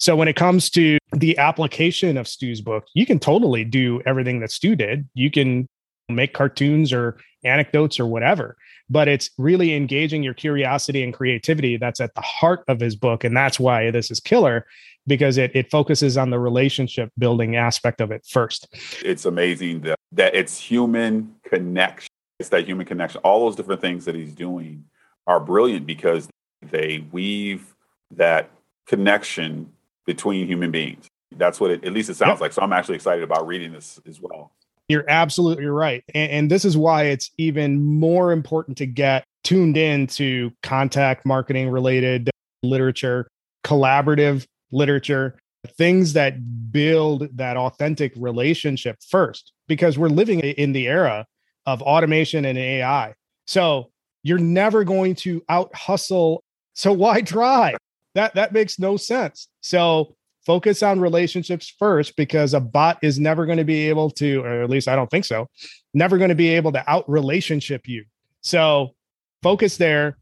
So 0.00 0.16
when 0.16 0.28
it 0.28 0.34
comes 0.34 0.70
to 0.70 0.98
the 1.12 1.38
application 1.38 2.16
of 2.16 2.26
stu's 2.26 2.60
book 2.60 2.84
you 2.94 3.06
can 3.06 3.18
totally 3.18 3.64
do 3.64 4.00
everything 4.06 4.40
that 4.40 4.50
stu 4.50 4.74
did. 4.74 5.08
You 5.14 5.30
can 5.30 5.68
make 6.08 6.34
cartoons 6.34 6.92
or 6.92 7.18
anecdotes 7.44 7.98
or 7.98 8.06
whatever 8.06 8.56
but 8.90 9.08
it's 9.08 9.30
really 9.38 9.74
engaging 9.74 10.22
your 10.22 10.34
curiosity 10.34 11.02
and 11.02 11.14
creativity 11.14 11.76
that's 11.76 12.00
at 12.00 12.14
the 12.14 12.20
heart 12.20 12.62
of 12.68 12.78
his 12.78 12.94
book 12.94 13.24
and 13.24 13.36
that's 13.36 13.58
why 13.58 13.90
this 13.90 14.10
is 14.10 14.20
killer 14.20 14.66
because 15.06 15.38
it, 15.38 15.50
it 15.54 15.70
focuses 15.70 16.16
on 16.16 16.30
the 16.30 16.38
relationship 16.38 17.10
building 17.18 17.56
aspect 17.56 18.00
of 18.00 18.10
it 18.10 18.24
first. 18.28 18.68
It's 19.04 19.24
amazing 19.24 19.82
that, 19.82 19.98
that 20.12 20.34
it's 20.34 20.58
human 20.58 21.34
connection 21.44 22.08
it's 22.42 22.48
that 22.48 22.66
human 22.66 22.84
connection. 22.84 23.20
All 23.22 23.46
those 23.46 23.54
different 23.54 23.80
things 23.80 24.04
that 24.04 24.16
he's 24.16 24.34
doing 24.34 24.84
are 25.28 25.38
brilliant 25.38 25.86
because 25.86 26.28
they 26.60 27.06
weave 27.12 27.72
that 28.16 28.50
connection 28.86 29.72
between 30.06 30.48
human 30.48 30.72
beings. 30.72 31.06
That's 31.36 31.60
what 31.60 31.70
it, 31.70 31.84
at 31.84 31.92
least 31.92 32.10
it 32.10 32.14
sounds 32.14 32.32
yep. 32.32 32.40
like. 32.40 32.52
So 32.52 32.62
i'm 32.62 32.72
actually 32.72 32.96
excited 32.96 33.22
about 33.22 33.46
reading 33.46 33.72
this 33.72 34.00
as 34.08 34.20
well. 34.20 34.50
You're 34.88 35.08
absolutely 35.08 35.66
right. 35.66 36.02
And, 36.14 36.32
and, 36.32 36.50
this 36.50 36.64
is 36.64 36.76
why 36.76 37.04
it's 37.04 37.30
even 37.38 37.80
more 37.80 38.32
important 38.32 38.76
to 38.78 38.86
get 38.86 39.24
tuned 39.44 39.76
in 39.76 40.08
to 40.08 40.52
contact 40.64 41.24
marketing 41.24 41.70
related 41.70 42.28
literature, 42.64 43.28
collaborative 43.64 44.44
literature, 44.72 45.38
things 45.76 46.12
that 46.14 46.72
build 46.72 47.28
that 47.36 47.56
authentic 47.56 48.12
relationship 48.16 48.96
first, 49.08 49.52
because 49.68 49.98
we're 49.98 50.08
living 50.08 50.40
in 50.40 50.72
the 50.72 50.88
era 50.88 51.26
of 51.66 51.82
automation 51.82 52.44
and 52.44 52.58
AI. 52.58 53.14
So 53.46 53.90
you're 54.22 54.38
never 54.38 54.84
going 54.84 55.14
to 55.16 55.42
out 55.48 55.74
hustle. 55.74 56.42
So 56.74 56.92
why 56.92 57.20
try? 57.22 57.74
That 58.14 58.34
that 58.34 58.52
makes 58.52 58.78
no 58.78 58.96
sense. 58.96 59.48
So 59.60 60.16
focus 60.44 60.82
on 60.82 61.00
relationships 61.00 61.72
first 61.78 62.16
because 62.16 62.54
a 62.54 62.60
bot 62.60 62.98
is 63.02 63.18
never 63.18 63.46
going 63.46 63.58
to 63.58 63.64
be 63.64 63.88
able 63.88 64.10
to 64.10 64.40
or 64.42 64.62
at 64.62 64.70
least 64.70 64.88
i 64.88 64.96
don't 64.96 65.10
think 65.10 65.24
so 65.24 65.46
never 65.94 66.18
going 66.18 66.28
to 66.28 66.34
be 66.34 66.48
able 66.48 66.72
to 66.72 66.90
out 66.90 67.08
relationship 67.08 67.86
you 67.86 68.04
so 68.40 68.94
focus 69.42 69.76
there 69.76 70.16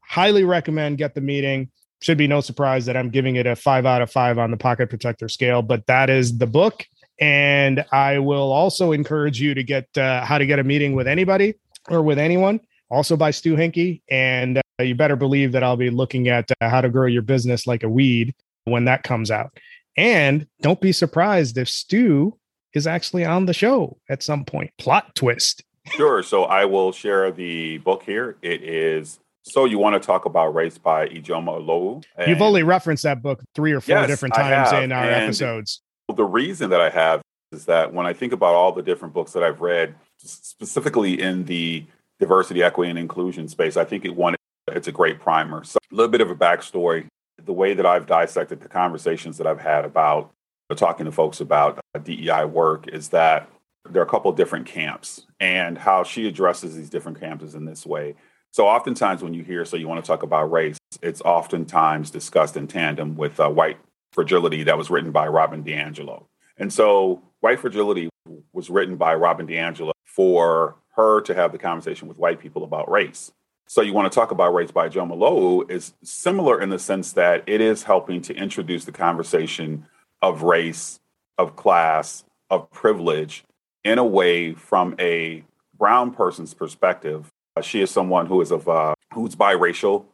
highly 0.00 0.44
recommend 0.44 0.98
get 0.98 1.14
the 1.14 1.20
meeting 1.20 1.70
should 2.04 2.18
be 2.18 2.26
no 2.26 2.40
surprise 2.40 2.86
that 2.86 2.96
i'm 2.96 3.10
giving 3.10 3.36
it 3.36 3.46
a 3.46 3.56
five 3.56 3.86
out 3.86 4.02
of 4.02 4.10
five 4.10 4.38
on 4.38 4.50
the 4.50 4.56
pocket 4.56 4.88
protector 4.88 5.28
scale 5.28 5.62
but 5.62 5.86
that 5.86 6.10
is 6.10 6.38
the 6.38 6.46
book 6.46 6.86
and 7.20 7.84
i 7.92 8.18
will 8.18 8.52
also 8.52 8.92
encourage 8.92 9.40
you 9.40 9.54
to 9.54 9.62
get 9.62 9.86
uh, 9.96 10.24
how 10.24 10.38
to 10.38 10.46
get 10.46 10.58
a 10.58 10.64
meeting 10.64 10.94
with 10.94 11.06
anybody 11.06 11.54
or 11.88 12.02
with 12.02 12.18
anyone 12.18 12.60
also 12.90 13.16
by 13.16 13.30
stu 13.30 13.56
Heincke 13.56 14.02
and 14.10 14.58
uh, 14.58 14.82
you 14.82 14.94
better 14.94 15.16
believe 15.16 15.52
that 15.52 15.62
i'll 15.62 15.76
be 15.76 15.90
looking 15.90 16.28
at 16.28 16.50
uh, 16.60 16.68
how 16.68 16.80
to 16.80 16.88
grow 16.88 17.06
your 17.06 17.22
business 17.22 17.66
like 17.66 17.82
a 17.82 17.88
weed 17.88 18.34
when 18.64 18.84
that 18.86 19.02
comes 19.02 19.30
out. 19.30 19.58
And 19.96 20.46
don't 20.60 20.80
be 20.80 20.92
surprised 20.92 21.56
if 21.58 21.68
Stu 21.68 22.36
is 22.72 22.86
actually 22.86 23.24
on 23.24 23.46
the 23.46 23.54
show 23.54 23.98
at 24.08 24.22
some 24.22 24.44
point. 24.44 24.72
Plot 24.78 25.14
twist. 25.14 25.62
Sure. 25.86 26.22
So 26.22 26.44
I 26.44 26.64
will 26.64 26.92
share 26.92 27.30
the 27.30 27.78
book 27.78 28.02
here. 28.02 28.36
It 28.42 28.62
is 28.62 29.20
So 29.44 29.66
You 29.66 29.78
Want 29.78 30.00
to 30.00 30.04
Talk 30.04 30.24
About 30.24 30.54
Race 30.54 30.78
by 30.78 31.06
Ijeoma 31.06 31.62
Oluo. 31.62 32.04
You've 32.26 32.40
only 32.40 32.62
referenced 32.62 33.02
that 33.04 33.22
book 33.22 33.42
three 33.54 33.72
or 33.72 33.80
four 33.80 33.94
yes, 33.94 34.08
different 34.08 34.34
times 34.34 34.72
in 34.72 34.90
our 34.90 35.04
and 35.04 35.24
episodes. 35.24 35.82
The 36.14 36.24
reason 36.24 36.70
that 36.70 36.80
I 36.80 36.90
have 36.90 37.20
is 37.52 37.66
that 37.66 37.92
when 37.92 38.06
I 38.06 38.14
think 38.14 38.32
about 38.32 38.54
all 38.54 38.72
the 38.72 38.82
different 38.82 39.12
books 39.12 39.32
that 39.32 39.42
I've 39.42 39.60
read, 39.60 39.94
specifically 40.18 41.20
in 41.20 41.44
the 41.44 41.84
diversity, 42.18 42.62
equity, 42.62 42.90
and 42.90 42.98
inclusion 42.98 43.46
space, 43.48 43.76
I 43.76 43.84
think 43.84 44.04
it 44.04 44.16
one 44.16 44.34
it's 44.68 44.88
a 44.88 44.92
great 44.92 45.20
primer. 45.20 45.62
So 45.62 45.78
a 45.92 45.94
little 45.94 46.10
bit 46.10 46.22
of 46.22 46.30
a 46.30 46.34
backstory 46.34 47.06
the 47.44 47.52
way 47.52 47.74
that 47.74 47.84
I've 47.84 48.06
dissected 48.06 48.60
the 48.60 48.68
conversations 48.68 49.36
that 49.38 49.46
I've 49.46 49.60
had 49.60 49.84
about 49.84 50.30
talking 50.76 51.06
to 51.06 51.12
folks 51.12 51.40
about 51.40 51.78
uh, 51.94 51.98
DEI 51.98 52.46
work 52.46 52.88
is 52.88 53.10
that 53.10 53.48
there 53.88 54.02
are 54.02 54.04
a 54.04 54.08
couple 54.08 54.30
of 54.30 54.36
different 54.36 54.66
camps 54.66 55.26
and 55.38 55.78
how 55.78 56.02
she 56.02 56.26
addresses 56.26 56.74
these 56.74 56.90
different 56.90 57.20
camps 57.20 57.44
is 57.44 57.54
in 57.54 57.64
this 57.64 57.86
way. 57.86 58.14
So 58.54 58.68
oftentimes 58.68 59.20
when 59.20 59.34
you 59.34 59.42
hear, 59.42 59.64
so 59.64 59.76
you 59.76 59.88
want 59.88 60.04
to 60.04 60.06
talk 60.06 60.22
about 60.22 60.52
race, 60.52 60.78
it's 61.02 61.20
oftentimes 61.22 62.12
discussed 62.12 62.56
in 62.56 62.68
tandem 62.68 63.16
with 63.16 63.40
uh, 63.40 63.48
white 63.48 63.78
fragility 64.12 64.62
that 64.62 64.78
was 64.78 64.90
written 64.90 65.10
by 65.10 65.26
Robin 65.26 65.64
DiAngelo. 65.64 66.26
And 66.56 66.72
so 66.72 67.20
white 67.40 67.58
fragility 67.58 68.10
was 68.52 68.70
written 68.70 68.94
by 68.94 69.16
Robin 69.16 69.48
DiAngelo 69.48 69.90
for 70.04 70.76
her 70.94 71.20
to 71.22 71.34
have 71.34 71.50
the 71.50 71.58
conversation 71.58 72.06
with 72.06 72.16
white 72.16 72.38
people 72.38 72.62
about 72.62 72.88
race. 72.88 73.32
So 73.66 73.82
you 73.82 73.92
want 73.92 74.12
to 74.12 74.14
talk 74.14 74.30
about 74.30 74.54
race 74.54 74.70
by 74.70 74.88
Ijeoma 74.88 75.16
Oluo 75.16 75.68
is 75.68 75.94
similar 76.04 76.60
in 76.60 76.68
the 76.70 76.78
sense 76.78 77.12
that 77.14 77.42
it 77.48 77.60
is 77.60 77.82
helping 77.82 78.22
to 78.22 78.36
introduce 78.36 78.84
the 78.84 78.92
conversation 78.92 79.88
of 80.22 80.44
race, 80.44 81.00
of 81.38 81.56
class, 81.56 82.22
of 82.50 82.70
privilege 82.70 83.42
in 83.82 83.98
a 83.98 84.04
way 84.04 84.54
from 84.54 84.94
a 85.00 85.42
brown 85.76 86.12
person's 86.12 86.54
perspective. 86.54 87.32
Uh, 87.56 87.62
she 87.62 87.80
is 87.80 87.90
someone 87.90 88.26
who 88.26 88.40
is 88.40 88.50
of 88.50 88.68
uh, 88.68 88.94
who's 89.12 89.36
biracial, 89.36 90.06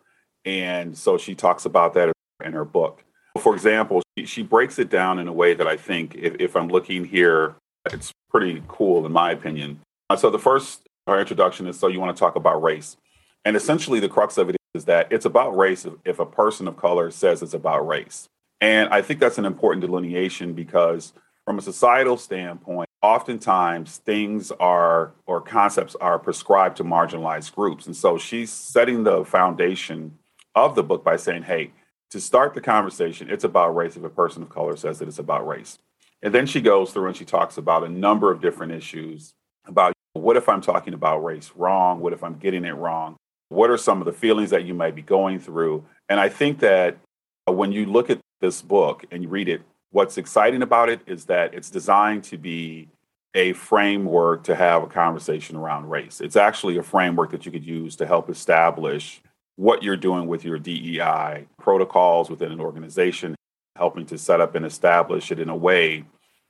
and 0.45 0.97
so 0.97 1.17
she 1.17 1.35
talks 1.35 1.65
about 1.65 1.95
that 1.95 2.13
in 2.45 2.53
her 2.53 2.65
book. 2.65 3.03
For 3.39 3.55
example, 3.55 4.03
she, 4.19 4.27
she 4.27 4.43
breaks 4.43 4.79
it 4.79 4.91
down 4.91 5.19
in 5.19 5.29
a 5.29 5.33
way 5.33 5.55
that 5.55 5.67
I 5.67 5.77
think, 5.77 6.17
if, 6.17 6.35
if 6.39 6.57
I'm 6.57 6.69
looking 6.69 7.05
here, 7.05 7.55
it's 7.87 8.13
pretty 8.29 8.63
cool 8.69 9.07
in 9.07 9.13
my 9.13 9.31
opinion. 9.31 9.81
Uh, 10.11 10.17
so 10.17 10.29
the 10.31 10.39
first 10.39 10.87
our 11.07 11.19
introduction 11.19 11.67
is 11.67 11.79
so 11.79 11.89
you 11.89 11.99
want 11.99 12.15
to 12.15 12.21
talk 12.21 12.37
about 12.37 12.63
race. 12.63 12.97
And 13.45 13.57
essentially, 13.57 14.01
the 14.01 14.09
crux 14.09 14.37
of 14.37 14.51
it 14.51 14.57
is 14.75 14.85
that 14.85 15.11
it's 15.11 15.25
about 15.25 15.57
race 15.57 15.87
if 16.05 16.19
a 16.19 16.27
person 16.27 16.69
of 16.69 16.77
color 16.77 17.11
says 17.11 17.43
it's 17.43 17.55
about 17.55 17.87
race. 17.87 18.29
And 18.61 18.91
I 18.91 19.01
think 19.01 19.19
that's 19.19 19.39
an 19.39 19.47
important 19.47 19.81
delineation 19.81 20.53
because, 20.53 21.15
from 21.47 21.59
a 21.59 21.63
societal 21.63 22.19
standpoint, 22.19 22.90
oftentimes 23.03 23.99
things 23.99 24.51
are 24.53 25.13
or 25.27 25.41
concepts 25.41 25.95
are 25.97 26.19
prescribed 26.19 26.77
to 26.77 26.85
marginalized 26.85 27.55
groups. 27.55 27.87
And 27.87 27.97
so 27.97 28.19
she's 28.19 28.51
setting 28.51 29.05
the 29.05 29.25
foundation 29.25 30.19
of 30.55 30.75
the 30.75 30.83
book 30.83 31.05
by 31.05 31.17
saying, 31.17 31.45
hey, 31.45 31.73
to 32.11 32.21
start 32.21 32.55
the 32.55 32.61
conversation, 32.61 33.31
it's 33.31 33.45
about 33.45 33.75
race 33.75 33.97
if 33.97 34.05
a 34.05 34.11
person 34.11 34.43
of 34.43 34.49
color 34.49 34.77
says 34.77 34.99
that 34.99 35.09
it's 35.09 35.19
about 35.19 35.47
race. 35.47 35.79
And 36.23 36.35
then 36.35 36.47
she 36.47 36.61
goes 36.61 36.93
through 36.93 37.07
and 37.07 37.17
she 37.17 37.25
talks 37.25 37.57
about 37.57 37.85
a 37.85 37.89
number 37.89 38.31
of 38.31 38.41
different 38.41 38.73
issues 38.73 39.33
about 39.67 39.95
what 40.13 40.37
if 40.37 40.49
I'm 40.49 40.61
talking 40.61 40.93
about 40.93 41.25
race 41.25 41.53
wrong? 41.55 42.01
What 42.01 42.13
if 42.13 42.23
I'm 42.23 42.35
getting 42.35 42.65
it 42.65 42.73
wrong? 42.73 43.17
What 43.49 43.71
are 43.71 43.79
some 43.79 44.01
of 44.01 44.05
the 44.05 44.13
feelings 44.13 44.51
that 44.51 44.65
you 44.65 44.75
might 44.75 44.95
be 44.95 45.03
going 45.03 45.39
through? 45.39 45.87
And 46.09 46.21
I 46.21 46.29
think 46.29 46.59
that 46.61 46.99
when 47.47 47.73
you 47.73 47.87
look 47.87 48.11
at 48.11 48.19
this 48.41 48.61
book 48.61 49.05
and 49.11 49.23
you 49.23 49.29
read 49.29 49.49
it, 49.49 49.63
what's 49.91 50.19
exciting 50.19 50.63
about 50.63 50.89
it 50.89 51.01
is 51.07 51.27
that 51.27 51.55
it's 51.55 51.71
designed 51.71 52.25
to 52.25 52.39
be 52.39 52.89
a 53.35 53.53
framework 53.53 54.45
to 54.45 54.55
have 54.55 54.83
a 54.83 54.87
conversation 54.89 55.57
around 55.57 55.89
race. 55.89 56.21
It's 56.21 56.37
actually 56.37 56.79
a 56.79 56.83
framework 56.83 57.31
that 57.31 57.47
you 57.47 57.53
could 57.53 57.65
use 57.65 57.97
to 57.97 58.07
help 58.07 58.29
establish 58.29 59.23
what 59.57 59.83
you're 59.83 59.97
doing 59.97 60.27
with 60.27 60.45
your 60.45 60.59
DEI 60.59 61.47
protocols 61.59 62.31
within 62.31 62.51
an 62.51 62.61
organization, 62.61 63.37
helping 63.77 64.07
to 64.07 64.19
set 64.19 64.41
up 64.41 64.55
and 64.55 64.65
establish 64.65 65.31
it 65.31 65.39
in 65.39 65.49
a 65.49 65.57
way 65.57 66.05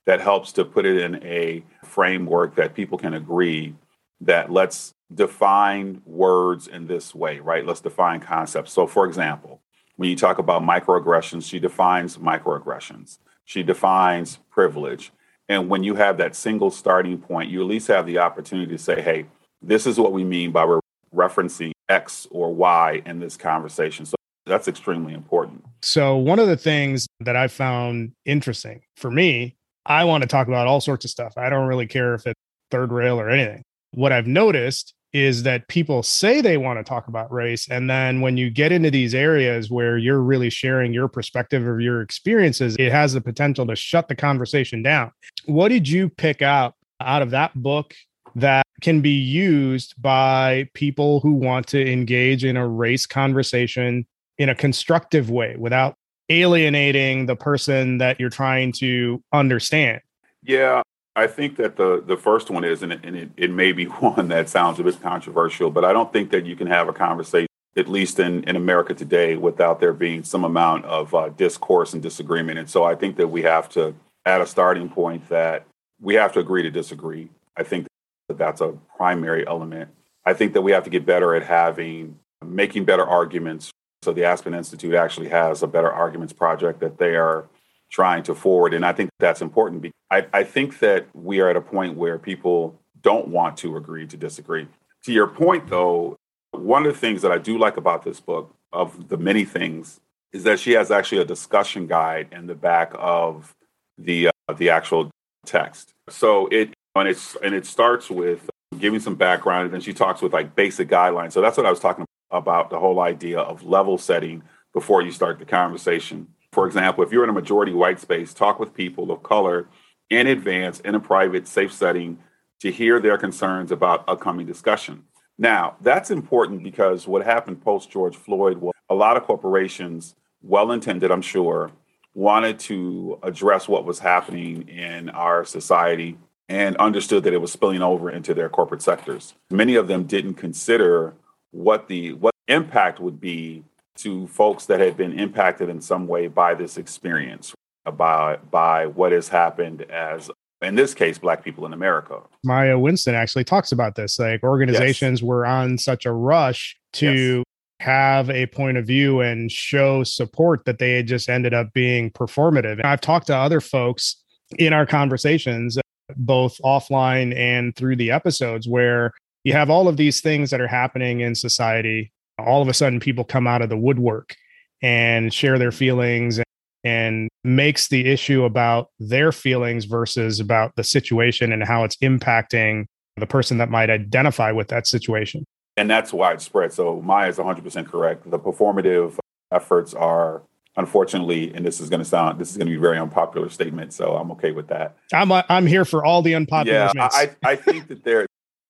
that 0.05 0.21
helps 0.21 0.51
to 0.53 0.65
put 0.65 0.85
it 0.85 0.97
in 0.97 1.23
a 1.23 1.63
framework 1.83 2.55
that 2.55 2.73
people 2.73 2.97
can 2.97 3.13
agree 3.13 3.75
that 4.21 4.51
let's 4.51 4.93
define 5.13 6.01
words 6.05 6.67
in 6.67 6.87
this 6.87 7.13
way, 7.13 7.39
right? 7.39 7.65
Let's 7.65 7.81
define 7.81 8.19
concepts. 8.19 8.71
So, 8.71 8.87
for 8.87 9.05
example, 9.05 9.61
when 9.97 10.09
you 10.09 10.15
talk 10.15 10.37
about 10.37 10.63
microaggressions, 10.63 11.47
she 11.47 11.59
defines 11.59 12.17
microaggressions, 12.17 13.19
she 13.51 13.63
defines 13.63 14.39
privilege. 14.49 15.11
And 15.49 15.67
when 15.67 15.83
you 15.83 15.95
have 15.95 16.17
that 16.19 16.37
single 16.37 16.71
starting 16.71 17.17
point, 17.17 17.49
you 17.49 17.59
at 17.59 17.67
least 17.67 17.89
have 17.89 18.05
the 18.05 18.19
opportunity 18.19 18.71
to 18.71 18.77
say, 18.77 19.01
hey, 19.01 19.25
this 19.61 19.85
is 19.85 19.99
what 19.99 20.13
we 20.13 20.23
mean 20.23 20.53
by 20.53 20.79
referencing 21.13 21.73
X 21.89 22.27
or 22.31 22.55
Y 22.55 23.01
in 23.05 23.19
this 23.19 23.35
conversation. 23.35 24.05
So 24.05 24.15
that's 24.45 24.69
extremely 24.69 25.13
important. 25.13 25.65
So, 25.81 26.15
one 26.15 26.39
of 26.39 26.47
the 26.47 26.55
things 26.55 27.07
that 27.19 27.35
I 27.35 27.49
found 27.49 28.13
interesting 28.23 28.83
for 28.95 29.11
me, 29.11 29.57
I 29.85 30.05
want 30.05 30.21
to 30.21 30.29
talk 30.29 30.47
about 30.47 30.67
all 30.67 30.79
sorts 30.79 31.03
of 31.03 31.11
stuff. 31.11 31.33
I 31.35 31.49
don't 31.49 31.67
really 31.67 31.87
care 31.87 32.13
if 32.13 32.25
it's 32.25 32.39
third 32.69 32.93
rail 32.93 33.19
or 33.19 33.29
anything. 33.29 33.63
What 33.93 34.13
I've 34.13 34.27
noticed 34.27 34.93
is 35.13 35.43
that 35.43 35.67
people 35.67 36.03
say 36.03 36.41
they 36.41 36.57
want 36.57 36.79
to 36.79 36.83
talk 36.83 37.07
about 37.07 37.31
race 37.31 37.67
and 37.69 37.89
then 37.89 38.21
when 38.21 38.37
you 38.37 38.49
get 38.49 38.71
into 38.71 38.89
these 38.89 39.13
areas 39.13 39.69
where 39.69 39.97
you're 39.97 40.21
really 40.21 40.49
sharing 40.49 40.93
your 40.93 41.07
perspective 41.07 41.67
of 41.67 41.81
your 41.81 42.01
experiences 42.01 42.75
it 42.79 42.91
has 42.91 43.13
the 43.13 43.21
potential 43.21 43.65
to 43.65 43.75
shut 43.75 44.07
the 44.07 44.15
conversation 44.15 44.81
down 44.81 45.11
what 45.45 45.69
did 45.69 45.87
you 45.87 46.07
pick 46.07 46.41
out 46.41 46.75
out 47.01 47.21
of 47.21 47.31
that 47.31 47.53
book 47.55 47.93
that 48.35 48.65
can 48.81 49.01
be 49.01 49.11
used 49.11 49.93
by 50.01 50.67
people 50.73 51.19
who 51.19 51.33
want 51.33 51.67
to 51.67 51.91
engage 51.91 52.43
in 52.43 52.57
a 52.57 52.67
race 52.67 53.05
conversation 53.05 54.05
in 54.37 54.49
a 54.49 54.55
constructive 54.55 55.29
way 55.29 55.55
without 55.57 55.95
alienating 56.29 57.25
the 57.25 57.35
person 57.35 57.97
that 57.97 58.19
you're 58.19 58.29
trying 58.29 58.71
to 58.71 59.21
understand. 59.33 60.01
Yeah, 60.43 60.81
I 61.15 61.27
think 61.27 61.57
that 61.57 61.75
the 61.75 62.01
the 62.05 62.17
first 62.17 62.49
one 62.49 62.63
is, 62.63 62.83
and, 62.83 62.93
it, 62.93 63.01
and 63.03 63.15
it, 63.15 63.29
it 63.35 63.51
may 63.51 63.71
be 63.71 63.85
one 63.85 64.29
that 64.29 64.49
sounds 64.49 64.79
a 64.79 64.83
bit 64.83 65.01
controversial, 65.01 65.69
but 65.69 65.85
I 65.85 65.93
don't 65.93 66.11
think 66.11 66.31
that 66.31 66.45
you 66.45 66.55
can 66.55 66.67
have 66.67 66.87
a 66.87 66.93
conversation, 66.93 67.47
at 67.75 67.87
least 67.87 68.19
in, 68.19 68.43
in 68.45 68.55
America 68.55 68.93
today, 68.93 69.35
without 69.35 69.79
there 69.79 69.93
being 69.93 70.23
some 70.23 70.43
amount 70.43 70.85
of 70.85 71.13
uh, 71.13 71.29
discourse 71.29 71.93
and 71.93 72.01
disagreement. 72.01 72.59
And 72.59 72.69
so 72.69 72.83
I 72.83 72.95
think 72.95 73.17
that 73.17 73.27
we 73.27 73.41
have 73.43 73.69
to, 73.69 73.93
at 74.25 74.41
a 74.41 74.45
starting 74.45 74.89
point, 74.89 75.27
that 75.29 75.65
we 75.99 76.15
have 76.15 76.33
to 76.33 76.39
agree 76.39 76.63
to 76.63 76.71
disagree. 76.71 77.29
I 77.57 77.63
think 77.63 77.87
that 78.27 78.37
that's 78.37 78.61
a 78.61 78.77
primary 78.95 79.45
element. 79.45 79.89
I 80.25 80.33
think 80.33 80.53
that 80.53 80.61
we 80.61 80.71
have 80.71 80.83
to 80.85 80.89
get 80.89 81.05
better 81.05 81.35
at 81.35 81.43
having, 81.43 82.17
making 82.45 82.85
better 82.85 83.05
arguments. 83.05 83.71
So 84.03 84.13
the 84.13 84.23
Aspen 84.23 84.53
Institute 84.53 84.95
actually 84.95 85.29
has 85.29 85.61
a 85.61 85.67
better 85.67 85.91
arguments 85.91 86.33
project 86.33 86.79
that 86.79 86.97
they 86.97 87.15
are 87.15 87.47
trying 87.91 88.23
to 88.23 88.33
forward. 88.33 88.73
And 88.73 88.85
I 88.85 88.93
think 88.93 89.09
that's 89.19 89.41
important. 89.41 89.93
I, 90.09 90.25
I 90.33 90.43
think 90.43 90.79
that 90.79 91.07
we 91.13 91.41
are 91.41 91.49
at 91.49 91.55
a 91.55 91.61
point 91.61 91.97
where 91.97 92.17
people 92.17 92.79
don't 93.01 93.27
want 93.27 93.57
to 93.57 93.77
agree 93.77 94.07
to 94.07 94.17
disagree. 94.17 94.67
To 95.03 95.11
your 95.11 95.27
point, 95.27 95.67
though, 95.67 96.17
one 96.51 96.85
of 96.85 96.93
the 96.93 96.99
things 96.99 97.21
that 97.21 97.31
I 97.31 97.37
do 97.37 97.57
like 97.57 97.77
about 97.77 98.03
this 98.03 98.19
book, 98.19 98.55
of 98.71 99.09
the 99.09 99.17
many 99.17 99.43
things, 99.43 99.99
is 100.31 100.43
that 100.43 100.59
she 100.59 100.71
has 100.71 100.91
actually 100.91 101.21
a 101.21 101.25
discussion 101.25 101.87
guide 101.87 102.27
in 102.31 102.47
the 102.47 102.55
back 102.55 102.91
of 102.95 103.53
the 103.97 104.27
uh, 104.27 104.53
the 104.53 104.69
actual 104.69 105.11
text. 105.45 105.93
So 106.09 106.47
it 106.47 106.73
and 106.95 107.07
it's 107.09 107.35
and 107.43 107.53
it 107.53 107.65
starts 107.65 108.09
with 108.09 108.49
giving 108.77 108.99
some 108.99 109.15
background, 109.15 109.65
and 109.65 109.73
then 109.73 109.81
she 109.81 109.93
talks 109.93 110.21
with 110.21 110.33
like 110.33 110.55
basic 110.55 110.87
guidelines. 110.87 111.33
So 111.33 111.41
that's 111.41 111.57
what 111.57 111.65
I 111.65 111.69
was 111.69 111.79
talking 111.79 112.05
about 112.29 112.69
the 112.69 112.79
whole 112.79 113.01
idea 113.01 113.39
of 113.39 113.63
level 113.63 113.97
setting 113.97 114.43
before 114.73 115.01
you 115.01 115.11
start 115.11 115.39
the 115.39 115.45
conversation. 115.45 116.27
For 116.51 116.67
example, 116.67 117.03
if 117.03 117.13
you're 117.13 117.23
in 117.23 117.29
a 117.29 117.33
majority 117.33 117.71
white 117.71 117.99
space, 117.99 118.33
talk 118.33 118.59
with 118.59 118.73
people 118.73 119.09
of 119.09 119.23
color 119.23 119.67
in 120.09 120.27
advance 120.27 120.81
in 120.81 120.95
a 120.95 120.99
private, 120.99 121.47
safe 121.47 121.71
setting 121.71 122.19
to 122.59 122.71
hear 122.71 122.99
their 122.99 123.17
concerns 123.17 123.71
about 123.71 124.03
upcoming 124.07 124.45
discussion. 124.45 125.03
Now, 125.37 125.77
that's 125.81 126.11
important 126.11 126.61
because 126.61 127.07
what 127.07 127.25
happened 127.25 127.63
post 127.63 127.89
George 127.89 128.17
Floyd 128.17 128.57
was 128.57 128.73
a 128.89 128.95
lot 128.95 129.15
of 129.15 129.23
corporations, 129.23 130.13
well 130.43 130.73
intended, 130.73 131.09
I'm 131.09 131.21
sure, 131.21 131.71
wanted 132.13 132.59
to 132.59 133.17
address 133.23 133.69
what 133.69 133.85
was 133.85 133.99
happening 133.99 134.67
in 134.67 135.09
our 135.09 135.45
society 135.45 136.17
and 136.49 136.75
understood 136.75 137.23
that 137.23 137.33
it 137.33 137.39
was 137.39 137.53
spilling 137.53 137.81
over 137.81 138.11
into 138.11 138.33
their 138.33 138.49
corporate 138.49 138.81
sectors. 138.81 139.33
Many 139.49 139.75
of 139.75 139.87
them 139.87 140.03
didn't 140.03 140.33
consider 140.33 141.13
what 141.51 141.87
the 141.87 142.11
what 142.13 142.35
impact 142.49 142.99
would 142.99 143.21
be 143.21 143.63
to 143.97 144.27
folks 144.27 144.65
that 144.65 144.79
had 144.79 144.97
been 144.97 145.17
impacted 145.17 145.69
in 145.69 145.81
some 145.81 146.07
way 146.07 146.27
by 146.27 146.53
this 146.53 146.77
experience, 146.77 147.53
uh, 147.85 147.91
by 147.91 148.37
by 148.49 148.85
what 148.85 149.11
has 149.11 149.27
happened 149.27 149.83
as 149.83 150.29
in 150.61 150.75
this 150.75 150.93
case, 150.93 151.17
black 151.17 151.43
people 151.43 151.65
in 151.65 151.73
America. 151.73 152.21
Maya 152.43 152.77
Winston 152.77 153.15
actually 153.15 153.43
talks 153.43 153.71
about 153.71 153.95
this. 153.95 154.19
Like 154.19 154.43
organizations 154.43 155.21
yes. 155.21 155.27
were 155.27 155.45
on 155.45 155.77
such 155.77 156.05
a 156.05 156.11
rush 156.11 156.77
to 156.93 157.37
yes. 157.37 157.43
have 157.79 158.29
a 158.29 158.45
point 158.47 158.77
of 158.77 158.85
view 158.85 159.21
and 159.21 159.51
show 159.51 160.03
support 160.03 160.65
that 160.65 160.77
they 160.77 160.93
had 160.93 161.07
just 161.07 161.29
ended 161.29 161.53
up 161.53 161.73
being 161.73 162.11
performative. 162.11 162.73
And 162.73 162.85
I've 162.85 163.01
talked 163.01 163.27
to 163.27 163.35
other 163.35 163.59
folks 163.59 164.17
in 164.59 164.73
our 164.73 164.85
conversations, 164.85 165.77
both 166.15 166.57
offline 166.63 167.35
and 167.35 167.75
through 167.75 167.95
the 167.95 168.11
episodes, 168.11 168.67
where 168.67 169.13
you 169.43 169.53
have 169.53 169.71
all 169.71 169.87
of 169.87 169.97
these 169.97 170.21
things 170.21 170.51
that 170.51 170.61
are 170.61 170.67
happening 170.67 171.21
in 171.21 171.33
society 171.33 172.11
all 172.41 172.61
of 172.61 172.67
a 172.67 172.73
sudden 172.73 172.99
people 172.99 173.23
come 173.23 173.47
out 173.47 173.61
of 173.61 173.69
the 173.69 173.77
woodwork 173.77 174.35
and 174.81 175.33
share 175.33 175.57
their 175.59 175.71
feelings 175.71 176.39
and 176.83 177.29
makes 177.43 177.89
the 177.89 178.07
issue 178.07 178.43
about 178.43 178.87
their 178.99 179.31
feelings 179.31 179.85
versus 179.85 180.39
about 180.39 180.75
the 180.75 180.83
situation 180.83 181.51
and 181.51 181.63
how 181.63 181.83
it's 181.83 181.95
impacting 181.97 182.85
the 183.17 183.27
person 183.27 183.57
that 183.59 183.69
might 183.69 183.89
identify 183.89 184.51
with 184.51 184.67
that 184.69 184.87
situation. 184.87 185.45
And 185.77 185.89
that's 185.89 186.11
widespread. 186.11 186.73
So 186.73 187.01
Maya 187.01 187.29
is 187.29 187.37
100% 187.37 187.87
correct. 187.87 188.29
The 188.29 188.39
performative 188.39 189.17
efforts 189.51 189.93
are 189.93 190.41
unfortunately, 190.77 191.53
and 191.53 191.65
this 191.65 191.79
is 191.79 191.89
going 191.89 191.99
to 191.99 192.05
sound, 192.05 192.39
this 192.39 192.49
is 192.51 192.57
going 192.57 192.67
to 192.67 192.71
be 192.71 192.77
a 192.77 192.81
very 192.81 192.97
unpopular 192.97 193.49
statement. 193.49 193.93
So 193.93 194.15
I'm 194.15 194.31
okay 194.31 194.51
with 194.51 194.67
that. 194.67 194.97
I'm, 195.13 195.31
I'm 195.31 195.67
here 195.67 195.85
for 195.85 196.03
all 196.03 196.21
the 196.21 196.35
unpopular 196.35 196.89
Yeah, 196.95 197.09
I, 197.11 197.31
I 197.43 197.55
think 197.55 197.87
that 197.89 198.03
there, 198.03 198.25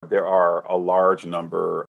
there 0.10 0.26
are 0.26 0.66
a 0.68 0.78
large 0.78 1.26
number 1.26 1.86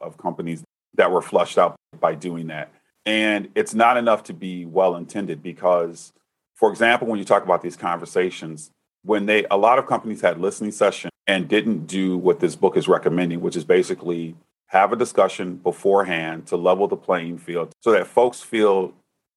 of 0.00 0.16
companies 0.16 0.62
that 0.94 1.10
were 1.10 1.22
flushed 1.22 1.58
out 1.58 1.76
by 2.00 2.14
doing 2.14 2.48
that. 2.48 2.72
And 3.06 3.48
it's 3.54 3.74
not 3.74 3.96
enough 3.96 4.24
to 4.24 4.32
be 4.32 4.66
well 4.66 4.96
intended 4.96 5.42
because, 5.42 6.12
for 6.54 6.70
example, 6.70 7.08
when 7.08 7.18
you 7.18 7.24
talk 7.24 7.44
about 7.44 7.62
these 7.62 7.76
conversations, 7.76 8.70
when 9.02 9.26
they 9.26 9.46
a 9.50 9.56
lot 9.56 9.78
of 9.78 9.86
companies 9.86 10.20
had 10.20 10.40
listening 10.40 10.72
sessions 10.72 11.12
and 11.26 11.48
didn't 11.48 11.86
do 11.86 12.18
what 12.18 12.40
this 12.40 12.56
book 12.56 12.76
is 12.76 12.88
recommending, 12.88 13.40
which 13.40 13.56
is 13.56 13.64
basically 13.64 14.34
have 14.66 14.92
a 14.92 14.96
discussion 14.96 15.56
beforehand 15.56 16.46
to 16.46 16.56
level 16.56 16.86
the 16.86 16.96
playing 16.96 17.38
field 17.38 17.72
so 17.80 17.90
that 17.90 18.06
folks 18.06 18.40
feel 18.40 18.92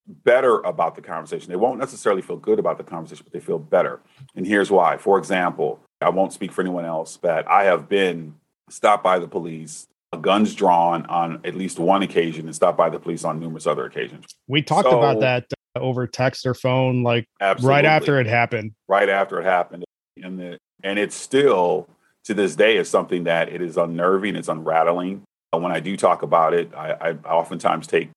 better 0.05 0.59
about 0.59 0.95
the 0.95 1.01
conversation. 1.01 1.49
They 1.49 1.55
won't 1.55 1.79
necessarily 1.79 2.21
feel 2.21 2.37
good 2.37 2.59
about 2.59 2.77
the 2.77 2.83
conversation, 2.83 3.23
but 3.23 3.33
they 3.33 3.39
feel 3.39 3.57
better. 3.57 3.99
And 4.35 4.45
here's 4.45 4.69
why. 4.69 4.97
For 4.97 5.17
example, 5.17 5.79
I 6.01 6.09
won't 6.09 6.33
speak 6.33 6.51
for 6.51 6.61
anyone 6.61 6.85
else, 6.85 7.17
but 7.17 7.47
I 7.47 7.63
have 7.63 7.87
been 7.87 8.35
stopped 8.69 9.03
by 9.03 9.19
the 9.19 9.27
police 9.27 9.87
guns 10.17 10.53
drawn 10.55 11.05
on 11.07 11.39
at 11.43 11.55
least 11.55 11.79
one 11.79 12.03
occasion 12.03 12.45
and 12.45 12.55
stopped 12.55 12.77
by 12.77 12.89
the 12.89 12.99
police 12.99 13.23
on 13.23 13.39
numerous 13.39 13.67
other 13.67 13.85
occasions. 13.85 14.25
We 14.47 14.61
talked 14.61 14.89
so, 14.89 14.97
about 14.97 15.19
that 15.21 15.45
uh, 15.75 15.79
over 15.79 16.07
text 16.07 16.45
or 16.45 16.53
phone, 16.53 17.03
like 17.03 17.27
right 17.61 17.85
after 17.85 18.19
it 18.19 18.27
happened. 18.27 18.73
Right 18.87 19.09
after 19.09 19.39
it 19.39 19.45
happened, 19.45 19.83
and 20.21 20.39
the 20.39 20.57
and 20.83 20.99
it's 20.99 21.15
still 21.15 21.87
to 22.25 22.33
this 22.33 22.55
day 22.55 22.77
is 22.77 22.89
something 22.89 23.25
that 23.25 23.49
it 23.49 23.61
is 23.61 23.77
unnerving, 23.77 24.35
it's 24.35 24.47
unrattling. 24.47 25.23
When 25.51 25.71
I 25.71 25.79
do 25.79 25.95
talk 25.95 26.23
about 26.23 26.55
it, 26.55 26.73
I, 26.73 26.93
I 26.93 27.11
oftentimes 27.29 27.85
take 27.85 28.09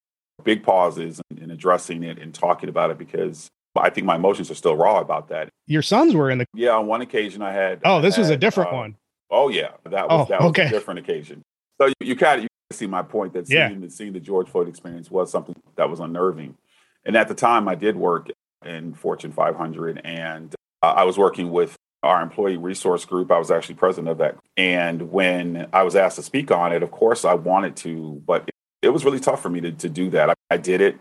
big 0.42 0.62
pauses 0.62 1.20
in, 1.30 1.38
in 1.38 1.50
addressing 1.50 2.02
it 2.02 2.18
and 2.18 2.32
talking 2.32 2.70
about 2.70 2.90
it 2.90 2.96
because 2.96 3.48
I 3.76 3.90
think 3.90 4.06
my 4.06 4.16
emotions 4.16 4.50
are 4.50 4.54
still 4.54 4.74
raw 4.74 5.00
about 5.00 5.28
that. 5.28 5.50
Your 5.66 5.82
sons 5.82 6.14
were 6.14 6.30
in 6.30 6.38
the 6.38 6.46
yeah. 6.54 6.70
On 6.70 6.87
one 6.87 7.02
occasion, 7.02 7.42
I 7.42 7.52
had. 7.52 7.80
Oh, 7.85 8.00
this 8.00 8.16
had, 8.16 8.22
was 8.22 8.30
a 8.30 8.37
different 8.37 8.72
uh, 8.72 8.76
one. 8.76 8.96
Oh 9.30 9.48
yeah, 9.48 9.72
that 9.85 10.09
was 10.09 10.26
oh, 10.26 10.30
that 10.30 10.40
was 10.40 10.50
okay. 10.50 10.66
a 10.66 10.70
different 10.70 11.00
occasion. 11.00 11.42
So 11.80 11.88
you, 11.88 11.94
you 12.00 12.16
kind 12.16 12.42
of 12.42 12.48
see 12.72 12.86
my 12.86 13.02
point 13.02 13.32
that 13.34 13.46
seeing, 13.46 13.82
yeah. 13.82 13.88
seeing 13.88 14.12
the 14.12 14.20
George 14.20 14.48
Floyd 14.48 14.68
experience 14.68 15.10
was 15.10 15.30
something 15.30 15.54
that 15.76 15.88
was 15.88 16.00
unnerving. 16.00 16.56
And 17.04 17.16
at 17.16 17.28
the 17.28 17.34
time, 17.34 17.68
I 17.68 17.74
did 17.74 17.96
work 17.96 18.28
in 18.64 18.94
Fortune 18.94 19.32
500, 19.32 20.00
and 20.04 20.54
uh, 20.82 20.86
I 20.86 21.04
was 21.04 21.16
working 21.16 21.50
with 21.50 21.76
our 22.02 22.22
employee 22.22 22.56
resource 22.56 23.04
group. 23.04 23.30
I 23.30 23.38
was 23.38 23.50
actually 23.50 23.76
president 23.76 24.08
of 24.08 24.18
that. 24.18 24.36
And 24.56 25.10
when 25.10 25.68
I 25.72 25.82
was 25.82 25.96
asked 25.96 26.16
to 26.16 26.22
speak 26.22 26.50
on 26.50 26.72
it, 26.72 26.82
of 26.82 26.90
course, 26.90 27.24
I 27.24 27.34
wanted 27.34 27.76
to, 27.76 28.22
but 28.26 28.42
it, 28.46 28.54
it 28.82 28.88
was 28.90 29.04
really 29.04 29.20
tough 29.20 29.42
for 29.42 29.48
me 29.48 29.60
to, 29.60 29.72
to 29.72 29.88
do 29.88 30.10
that. 30.10 30.30
I, 30.30 30.34
I, 30.50 30.56
did 30.56 30.80
it. 30.80 30.96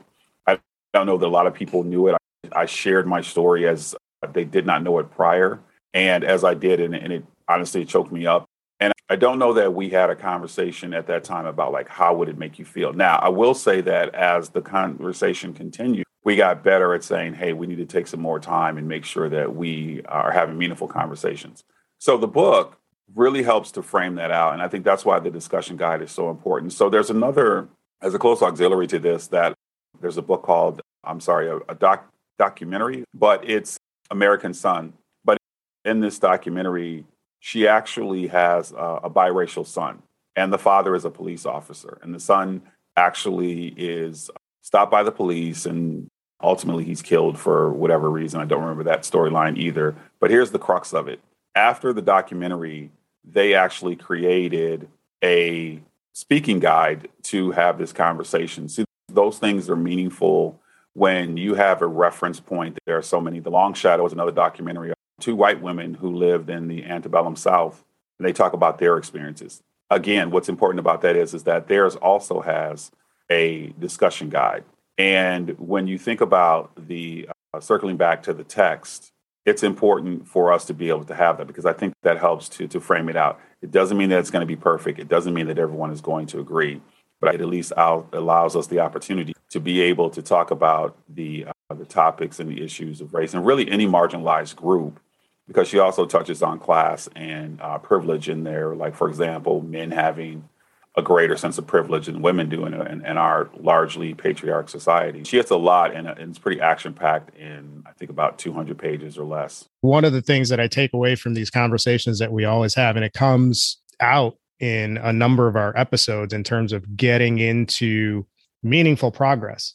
I 0.48 0.60
don't 0.94 1.06
know 1.06 1.18
that 1.18 1.26
a 1.26 1.30
lot 1.30 1.48
of 1.48 1.54
people 1.54 1.84
knew 1.84 2.08
it. 2.08 2.16
I, 2.54 2.62
I, 2.62 2.66
shared 2.66 3.08
my 3.08 3.22
story 3.22 3.68
as 3.68 3.96
they 4.34 4.44
did 4.44 4.66
not 4.66 4.84
know 4.84 4.98
it 5.00 5.12
prior. 5.12 5.60
And 5.94 6.24
as 6.24 6.44
I 6.44 6.54
did, 6.54 6.80
and, 6.80 6.96
and 6.96 7.14
it 7.14 7.26
honestly 7.48 7.86
choked 7.86 8.12
me 8.12 8.26
up. 8.26 8.46
And 8.80 8.94
I 9.10 9.16
don't 9.16 9.40
know 9.40 9.54
that 9.54 9.74
we 9.74 9.90
had 9.90 10.10
a 10.10 10.16
conversation 10.16 10.94
at 10.94 11.08
that 11.08 11.24
time 11.24 11.46
about 11.46 11.72
like 11.72 11.88
how 11.88 12.16
would 12.16 12.30
it 12.30 12.38
make 12.38 12.60
you 12.60 12.66
feel. 12.66 12.94
Now, 12.94 13.18
I 13.18 13.30
will 13.30 13.54
say 13.54 13.82
that 13.82 14.14
as 14.14 14.50
the 14.50 14.62
conversation 14.62 15.54
continued, 15.54 16.06
we 16.24 16.36
got 16.36 16.64
better 16.64 16.94
at 16.94 17.04
saying, 17.04 17.36
"Hey, 17.36 17.54
we 17.54 17.68
need 17.68 17.78
to 17.78 17.86
take 17.86 18.08
some 18.08 18.22
more 18.22 18.40
time 18.40 18.78
and 18.78 18.88
make 18.88 19.06
sure 19.06 19.30
that 19.30 19.56
we 19.56 20.02
are 20.06 20.32
having 20.32 20.58
meaningful 20.58 20.88
conversations." 20.88 21.64
So 22.00 22.18
the 22.18 22.28
book 22.28 22.78
really 23.14 23.44
helps 23.44 23.72
to 23.74 23.84
frame 23.84 24.16
that 24.16 24.32
out, 24.32 24.54
and 24.54 24.62
I 24.62 24.68
think 24.68 24.84
that's 24.84 25.06
why 25.06 25.20
the 25.20 25.30
discussion 25.30 25.78
guide 25.78 26.02
is 26.02 26.12
so 26.12 26.30
important. 26.30 26.74
So 26.74 26.90
there's 26.90 27.12
another 27.12 27.70
as 28.02 28.14
a 28.14 28.20
close 28.20 28.42
auxiliary 28.42 28.88
to 28.88 29.00
this 29.00 29.28
that 29.28 29.54
there's 30.02 30.18
a 30.18 30.22
book 30.22 30.44
called 30.44 30.82
I'm 31.06 31.20
sorry, 31.20 31.48
a, 31.48 31.58
a 31.70 31.76
doc 31.76 32.10
documentary, 32.38 33.06
but 33.14 33.48
it's 33.48 33.78
American 34.12 34.54
Son. 34.54 34.94
But 35.24 35.38
in 35.84 36.00
this 36.02 36.20
documentary, 36.20 37.06
she 37.46 37.68
actually 37.68 38.26
has 38.26 38.72
a, 38.72 39.02
a 39.04 39.10
biracial 39.12 39.68
son, 39.68 40.02
and 40.36 40.52
the 40.52 40.58
father 40.58 40.96
is 40.96 41.06
a 41.06 41.12
police 41.12 41.46
officer, 41.46 42.00
and 42.02 42.12
the 42.12 42.20
son 42.20 42.64
actually 42.98 43.68
is 43.78 44.32
stopped 44.64 44.90
by 44.90 45.04
the 45.04 45.12
police 45.12 45.68
and 45.68 46.08
ultimately 46.42 46.84
he's 46.84 47.04
killed 47.04 47.38
for 47.38 47.72
whatever 47.72 48.10
reason. 48.10 48.42
I 48.42 48.46
don't 48.46 48.62
remember 48.62 48.86
that 48.86 49.04
storyline 49.04 49.60
either. 49.60 49.96
But 50.20 50.32
here's 50.32 50.50
the 50.50 50.58
crux 50.58 50.92
of 50.92 51.08
it. 51.08 51.20
After 51.54 51.94
the 51.94 52.02
documentary, 52.02 52.90
they 53.24 53.54
actually 53.54 53.96
created 53.96 54.88
a 55.24 55.80
speaking 56.14 56.60
guide 56.60 57.10
to 57.26 57.52
have 57.52 57.78
this 57.78 57.94
conversation. 57.94 58.70
See, 58.70 58.86
those 59.08 59.38
things 59.38 59.70
are 59.70 59.76
meaningful 59.76 60.60
when 60.94 61.38
you 61.38 61.54
have 61.54 61.84
a 61.84 61.88
reference 61.88 62.40
point. 62.40 62.80
There 62.88 62.98
are 62.98 63.04
so 63.04 63.22
many. 63.22 63.40
The 63.40 63.52
Long 63.52 63.76
Shadow 63.76 64.04
is 64.08 64.14
another 64.14 64.32
documentary 64.32 64.95
two 65.20 65.36
white 65.36 65.62
women 65.62 65.96
who 65.96 66.14
lived 66.14 66.50
in 66.50 66.68
the 66.68 66.86
antebellum 66.86 67.36
South 67.36 67.84
and 68.20 68.28
they 68.28 68.34
talk 68.34 68.54
about 68.54 68.80
their 68.80 68.98
experiences. 68.98 69.62
Again, 69.90 70.32
what's 70.32 70.50
important 70.50 70.80
about 70.80 71.02
that 71.02 71.16
is, 71.16 71.34
is 71.34 71.44
that 71.44 71.68
theirs 71.68 71.96
also 71.96 72.42
has 72.42 72.92
a 73.30 73.74
discussion 73.80 74.30
guide. 74.30 74.64
And 74.98 75.50
when 75.60 75.88
you 75.88 75.98
think 75.98 76.22
about 76.22 76.72
the 76.88 77.30
uh, 77.54 77.60
circling 77.60 77.98
back 77.98 78.24
to 78.24 78.34
the 78.34 78.44
text, 78.44 79.12
it's 79.46 79.62
important 79.62 80.28
for 80.28 80.52
us 80.52 80.66
to 80.66 80.74
be 80.74 80.90
able 80.90 81.04
to 81.06 81.16
have 81.16 81.38
that 81.38 81.48
because 81.48 81.66
I 81.66 81.74
think 81.74 81.94
that 82.02 82.18
helps 82.18 82.50
to 82.50 82.68
to 82.68 82.80
frame 82.80 83.10
it 83.10 83.16
out. 83.16 83.40
It 83.62 83.72
doesn't 83.72 83.98
mean 83.98 84.10
that 84.10 84.20
it's 84.20 84.32
going 84.32 84.42
to 84.42 84.48
be 84.48 84.56
perfect. 84.56 85.00
It 85.00 85.08
doesn't 85.08 85.34
mean 85.34 85.48
that 85.48 85.60
everyone 85.60 85.92
is 85.92 86.02
going 86.02 86.26
to 86.28 86.40
agree, 86.40 86.82
but 87.22 87.36
it 87.36 87.42
at 87.42 87.48
least 87.48 87.72
out, 87.78 88.10
allows 88.14 88.56
us 88.56 88.68
the 88.68 88.80
opportunity 88.80 89.34
to 89.50 89.60
be 89.60 89.82
able 89.82 90.10
to 90.10 90.22
talk 90.22 90.50
about 90.50 90.98
the 91.08 91.46
uh, 91.46 91.76
the 91.76 91.86
topics 91.86 92.40
and 92.40 92.50
the 92.50 92.64
issues 92.64 93.02
of 93.02 93.14
race 93.14 93.34
and 93.34 93.46
really 93.46 93.70
any 93.70 93.86
marginalized 93.86 94.56
group 94.56 95.00
because 95.48 95.68
she 95.68 95.80
also 95.80 96.06
touches 96.06 96.42
on 96.42 96.60
class 96.60 97.08
and 97.16 97.62
uh, 97.62 97.78
privilege 97.78 98.30
in 98.30 98.44
there. 98.44 98.76
Like, 98.76 98.96
for 98.96 99.08
example, 99.08 99.62
men 99.62 99.92
having 99.92 100.50
a 100.98 101.02
greater 101.02 101.36
sense 101.36 101.58
of 101.58 101.68
privilege 101.68 102.06
than 102.06 102.22
women 102.22 102.48
do 102.48 102.66
in, 102.66 102.74
in, 102.74 103.06
in 103.06 103.18
our 103.18 103.50
largely 103.60 104.14
patriarch 104.14 104.70
society. 104.70 105.24
She 105.24 105.38
hits 105.38 105.52
a 105.52 105.58
lot, 105.58 105.94
and, 105.94 106.08
it's 106.08 106.40
pretty 106.40 106.62
action 106.62 106.94
packed 106.94 107.36
in, 107.38 107.84
I 107.86 107.92
think, 107.92 108.10
about 108.10 108.40
200 108.40 108.78
pages 108.78 109.18
or 109.18 109.26
less. 109.26 109.66
One 109.82 110.06
of 110.06 110.14
the 110.14 110.22
things 110.22 110.50
that 110.50 110.60
I 110.60 110.68
take 110.68 110.94
away 110.94 111.16
from 111.16 111.34
these 111.34 111.50
conversations 111.50 112.20
that 112.20 112.32
we 112.32 112.46
always 112.46 112.74
have, 112.76 112.96
and 112.96 113.04
it 113.04 113.14
comes 113.14 113.78
out 114.00 114.38
in 114.60 114.98
a 114.98 115.12
number 115.12 115.48
of 115.48 115.58
our 115.58 115.78
episodes 115.78 116.34
in 116.34 116.44
terms 116.44 116.72
of 116.72 116.96
getting 116.96 117.40
into 117.40 118.26
meaningful 118.64 119.12
progress. 119.12 119.74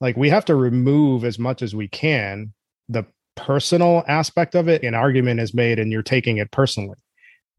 Like, 0.00 0.16
we 0.16 0.30
have 0.30 0.44
to 0.46 0.54
remove 0.54 1.24
as 1.24 1.38
much 1.38 1.62
as 1.62 1.74
we 1.74 1.88
can 1.88 2.52
the 2.88 3.04
personal 3.44 4.04
aspect 4.08 4.54
of 4.54 4.68
it. 4.68 4.82
An 4.82 4.94
argument 4.94 5.40
is 5.40 5.54
made, 5.54 5.78
and 5.78 5.92
you're 5.92 6.02
taking 6.02 6.38
it 6.38 6.50
personally 6.50 6.96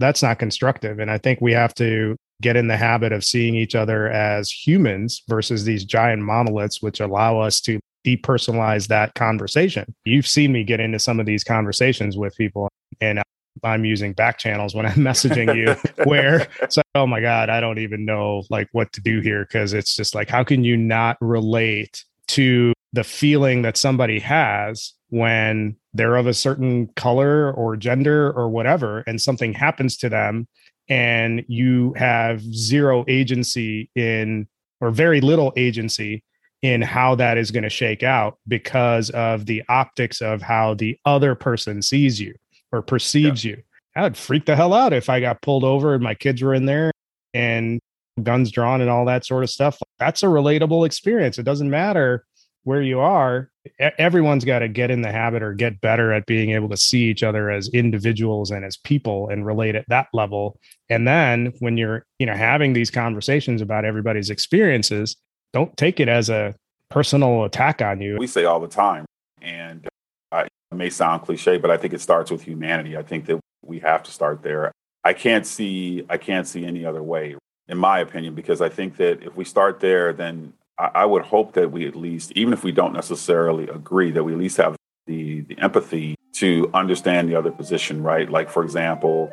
that's 0.02 0.22
not 0.22 0.39
constructive. 0.39 1.00
And 1.00 1.10
I 1.10 1.17
think 1.17 1.39
we 1.39 1.54
have 1.54 1.74
to 1.76 2.17
get 2.41 2.58
in 2.58 2.67
the 2.67 2.76
habit 2.76 3.13
of 3.13 3.24
seeing 3.24 3.56
each 3.56 3.76
other 3.76 4.10
as 4.10 4.52
humans 4.52 5.22
versus 5.30 5.63
these 5.63 5.86
giant 5.86 6.24
monoliths, 6.24 6.82
which 6.82 7.00
allow 7.00 7.39
us 7.39 7.62
to 7.62 7.80
depersonalize 8.06 8.88
that 8.88 9.13
conversation. 9.13 9.94
You've 10.04 10.28
seen 10.28 10.52
me 10.52 10.63
get 10.63 10.80
into 10.80 11.00
some 11.00 11.20
of 11.20 11.28
these 11.28 11.44
conversations 11.44 12.17
with 12.17 12.36
people, 12.36 12.67
and 13.00 13.22
I'm 13.63 13.86
using 13.86 14.13
back 14.13 14.39
channels 14.39 14.74
when 14.74 14.88
I'm 14.88 14.94
messaging 14.98 15.56
you, 15.56 15.76
where 16.06 16.48
it's 16.62 16.78
like, 16.78 16.86
oh 16.96 17.06
my 17.06 17.22
God, 17.22 17.50
I 17.50 17.62
don't 17.62 17.78
even 17.78 18.04
know 18.04 18.44
like 18.50 18.67
what 18.72 18.91
to 18.94 19.02
do 19.02 19.22
here. 19.22 19.46
Cause 19.46 19.74
it's 19.74 19.96
just 19.96 20.15
like, 20.15 20.30
how 20.30 20.44
can 20.44 20.63
you 20.63 20.76
not 20.76 21.17
relate 21.22 22.04
to 22.30 22.74
the 22.93 23.04
feeling 23.04 23.62
that 23.62 23.77
somebody 23.77 24.19
has 24.19 24.93
when 25.10 25.75
they're 25.93 26.15
of 26.15 26.27
a 26.27 26.34
certain 26.34 26.88
color 26.95 27.51
or 27.54 27.75
gender 27.75 28.32
or 28.32 28.49
whatever, 28.49 28.99
and 29.08 29.21
something 29.21 29.54
happens 29.54 29.97
to 29.97 30.10
them 30.10 30.47
and 30.89 31.45
you 31.47 31.93
have 31.93 32.41
zero 32.41 33.06
agency 33.08 33.89
in 33.95 34.47
or 34.82 34.91
very 34.91 35.21
little 35.21 35.54
agency 35.56 36.23
in 36.62 36.82
how 36.82 37.15
that 37.15 37.38
is 37.38 37.49
going 37.49 37.63
to 37.63 37.69
shake 37.69 38.04
out 38.04 38.38
because 38.47 39.10
of 39.12 39.45
the 39.45 39.63
optics 39.69 40.21
of 40.21 40.41
how 40.41 40.73
the 40.73 40.97
other 41.06 41.34
person 41.34 41.82
sees 41.82 42.19
you 42.19 42.34
or 42.71 42.82
perceives 42.82 43.43
yeah. 43.43 43.51
you. 43.51 43.63
I 43.95 44.04
would 44.04 44.17
freak 44.17 44.45
the 44.45 44.56
hell 44.56 44.73
out 44.73 44.93
if 44.93 45.10
I 45.10 45.19
got 45.19 45.41
pulled 45.41 45.63
over 45.63 45.93
and 45.93 46.04
my 46.04 46.13
kids 46.13 46.41
were 46.41 46.54
in 46.54 46.65
there 46.65 46.91
and 47.34 47.80
guns 48.21 48.51
drawn 48.51 48.82
and 48.82 48.89
all 48.89 49.06
that 49.06 49.25
sort 49.25 49.43
of 49.43 49.49
stuff. 49.49 49.80
That's 49.97 50.23
a 50.23 50.27
relatable 50.27 50.86
experience. 50.86 51.38
It 51.38 51.43
doesn't 51.43 51.69
matter 51.69 52.25
where 52.63 52.82
you 52.82 53.00
are, 53.00 53.50
everyone's 53.97 54.45
got 54.45 54.60
to 54.60 54.67
get 54.67 54.91
in 54.91 55.02
the 55.02 55.12
habit 55.12 55.43
or 55.43 55.54
get 55.54 55.82
better 55.82 56.13
at 56.13 56.26
being 56.26 56.52
able 56.52 56.69
to 56.69 56.78
see 56.78 57.04
each 57.04 57.24
other 57.24 57.50
as 57.50 57.69
individuals 57.69 58.52
and 58.52 58.65
as 58.65 58.78
people 58.78 59.30
and 59.30 59.45
relate 59.45 59.76
at 59.76 59.86
that 59.89 60.08
level. 60.13 60.60
And 60.89 61.08
then 61.08 61.54
when 61.60 61.78
you're, 61.78 62.06
you 62.19 62.26
know, 62.26 62.36
having 62.36 62.74
these 62.74 62.91
conversations 62.91 63.62
about 63.62 63.86
everybody's 63.86 64.30
experiences, 64.30 65.15
don't 65.54 65.76
take 65.78 66.00
it 66.00 66.08
as 66.08 66.30
a 66.30 66.56
personal 66.89 67.43
attack 67.43 67.82
on 67.82 68.02
you. 68.02 68.17
We 68.19 68.28
say 68.28 68.45
all 68.45 68.60
the 68.60 68.67
time, 68.67 69.06
and 69.41 69.88
uh, 70.32 70.45
it 70.71 70.76
may 70.76 70.89
sound 70.89 71.24
cliche, 71.24 71.58
but 71.58 71.71
I 71.71 71.78
think 71.78 71.93
it 71.93 72.02
starts 72.02 72.32
with 72.32 72.43
humanity. 72.43 72.97
I 72.97 73.04
think 73.04 73.26
that 73.26 73.39
we 73.63 73.80
have 73.80 74.04
to 74.04 74.12
start 74.12 74.43
there. 74.43 74.71
I 75.04 75.13
can't 75.13 75.47
see 75.47 76.06
I 76.10 76.17
can't 76.17 76.47
see 76.47 76.65
any 76.65 76.86
other 76.86 77.02
way 77.02 77.36
in 77.67 77.78
my 77.78 78.00
opinion 78.00 78.36
because 78.36 78.62
I 78.62 78.69
think 78.69 78.97
that 78.97 79.24
if 79.24 79.36
we 79.36 79.45
start 79.45 79.80
there 79.80 80.13
then 80.13 80.54
I, 80.94 81.06
would 81.06 81.24
hope 81.24 81.54
that 81.54 81.72
we 81.72 81.88
at 81.88 81.96
least, 81.96 82.32
even 82.36 82.54
if 82.54 82.63
we 82.63 82.72
don't 82.72 82.94
necessarily 82.94 83.67
agree, 83.67 84.12
that 84.12 84.24
we 84.24 84.34
at 84.34 84.39
least 84.39 84.58
have 84.58 84.76
the, 85.06 85.41
the 85.41 85.58
empathy 85.60 86.15
to 86.34 86.70
understand 86.74 87.30
the 87.30 87.36
other 87.36 87.52
position, 87.52 88.02
right? 88.02 88.30
Like, 88.30 88.50
for 88.50 88.63
example, 88.63 89.32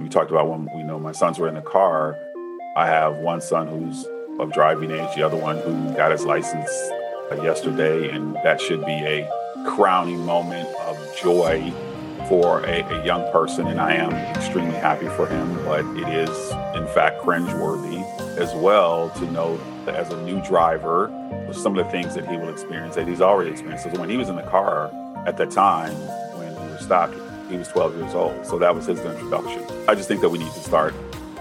we 0.00 0.08
talked 0.08 0.30
about 0.30 0.48
when 0.48 0.68
we 0.74 0.82
know 0.82 0.98
my 0.98 1.12
sons 1.12 1.38
were 1.38 1.48
in 1.48 1.54
the 1.54 1.62
car. 1.62 2.18
I 2.76 2.86
have 2.86 3.18
one 3.18 3.40
son 3.40 3.68
who's 3.68 4.06
of 4.40 4.52
driving 4.52 4.90
age, 4.90 5.14
the 5.14 5.22
other 5.22 5.36
one 5.36 5.58
who 5.58 5.94
got 5.94 6.10
his 6.10 6.24
license 6.24 6.70
yesterday, 7.42 8.10
and 8.10 8.34
that 8.36 8.60
should 8.60 8.84
be 8.84 8.92
a 8.92 9.28
crowning 9.66 10.24
moment 10.24 10.68
of 10.80 11.16
joy 11.16 11.72
for 12.28 12.60
a, 12.64 12.82
a, 12.82 13.04
young 13.04 13.30
person, 13.32 13.66
and 13.66 13.80
I 13.80 13.94
am 13.94 14.12
extremely 14.36 14.76
happy 14.76 15.08
for 15.08 15.26
him. 15.26 15.54
But 15.64 15.84
it 15.96 16.08
is, 16.08 16.50
in 16.76 16.86
fact, 16.94 17.22
cringeworthy 17.22 18.02
as 18.38 18.54
well 18.54 19.10
to 19.10 19.30
know 19.30 19.58
that 19.84 19.94
as 19.94 20.10
a 20.10 20.22
new 20.22 20.42
driver, 20.42 21.10
some 21.52 21.78
of 21.78 21.84
the 21.84 21.90
things 21.90 22.14
that 22.14 22.26
he 22.28 22.36
will 22.36 22.48
experience 22.48 22.94
that 22.96 23.06
he's 23.06 23.20
already 23.20 23.50
experienced. 23.50 23.84
So 23.84 24.00
when 24.00 24.10
he 24.10 24.16
was 24.16 24.28
in 24.28 24.36
the 24.36 24.42
car 24.42 24.90
at 25.26 25.36
the 25.36 25.46
time 25.46 25.94
when 26.36 26.54
we 26.64 26.72
were 26.72 26.78
stopped, 26.78 27.14
he 27.48 27.56
was 27.56 27.68
12 27.68 27.96
years 27.96 28.14
old. 28.14 28.46
So 28.46 28.58
that 28.58 28.74
was 28.74 28.86
his 28.86 29.00
introduction. 29.00 29.64
I 29.88 29.94
just 29.94 30.08
think 30.08 30.20
that 30.22 30.30
we 30.30 30.38
need 30.38 30.52
to 30.52 30.60
start 30.60 30.94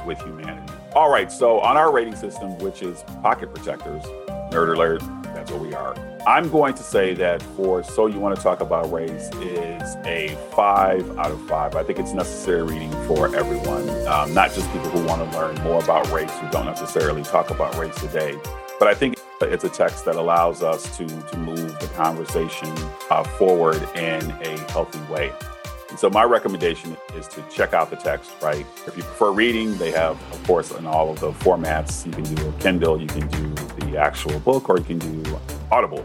with 0.06 0.20
humanity. 0.22 0.72
All 0.94 1.10
right, 1.10 1.32
so 1.32 1.60
on 1.62 1.76
our 1.76 1.92
rating 1.92 2.16
system, 2.16 2.58
which 2.60 2.84
is 2.84 3.04
pocket 3.24 3.54
protectors, 3.54 4.04
nerd 4.52 4.76
alert, 4.76 5.02
that's 5.34 5.52
what 5.52 5.62
we 5.62 5.74
are. 5.74 5.96
I'm 6.28 6.50
going 6.50 6.76
to 6.76 6.84
say 6.84 7.16
that 7.16 7.42
for 7.42 7.84
So 7.84 8.06
You 8.06 8.20
Want 8.20 8.36
to 8.36 8.42
Talk 8.42 8.62
About 8.62 8.92
Race 8.92 9.30
is 9.42 9.73
a 10.06 10.38
five 10.56 11.18
out 11.18 11.32
of 11.32 11.42
five. 11.48 11.76
I 11.76 11.84
think 11.84 12.00
it's 12.00 12.14
necessary 12.14 12.64
reading 12.64 12.92
for 13.08 13.36
everyone, 13.36 13.90
um, 14.08 14.34
not 14.34 14.54
just 14.54 14.72
people 14.72 14.90
who 14.90 15.06
want 15.06 15.30
to 15.30 15.38
learn 15.38 15.56
more 15.64 15.84
about 15.84 16.10
race 16.12 16.32
who 16.40 16.50
don't 16.50 16.66
necessarily 16.66 17.24
talk 17.24 17.50
about 17.50 17.76
race 17.78 17.96
today. 18.00 18.36
But 18.80 18.88
I 18.88 18.94
think 18.94 19.20
it's 19.42 19.64
a 19.64 19.70
text 19.70 20.06
that 20.06 20.16
allows 20.16 20.64
us 20.64 20.98
to, 20.98 21.06
to 21.06 21.38
move 21.38 21.80
the 21.80 21.88
conversation 21.96 22.70
uh, 23.10 23.24
forward 23.24 23.82
in 23.96 24.32
a 24.32 24.58
healthy 24.72 25.00
way. 25.12 25.32
And 25.90 26.00
so 26.00 26.10
my 26.10 26.24
recommendation 26.24 26.98
is 27.16 27.28
to 27.28 27.44
check 27.52 27.74
out 27.74 27.90
the 27.90 27.96
text, 27.96 28.32
right? 28.42 28.66
If 28.88 28.98
you 28.98 29.04
prefer 29.04 29.32
reading, 29.32 29.78
they 29.78 29.92
have, 29.92 30.20
of 30.34 30.44
course, 30.46 30.72
in 30.72 30.88
all 30.88 31.12
of 31.12 31.20
the 31.20 31.32
formats. 31.32 32.06
You 32.06 32.12
can 32.12 32.24
do 32.24 32.54
Kindle, 32.60 33.00
you 33.00 33.08
can 33.08 33.28
do 33.28 33.54
the 33.86 33.98
actual 33.98 34.40
book, 34.40 34.70
or 34.70 34.80
you 34.80 34.84
can 34.84 34.98
do 34.98 35.40
Audible, 35.72 36.02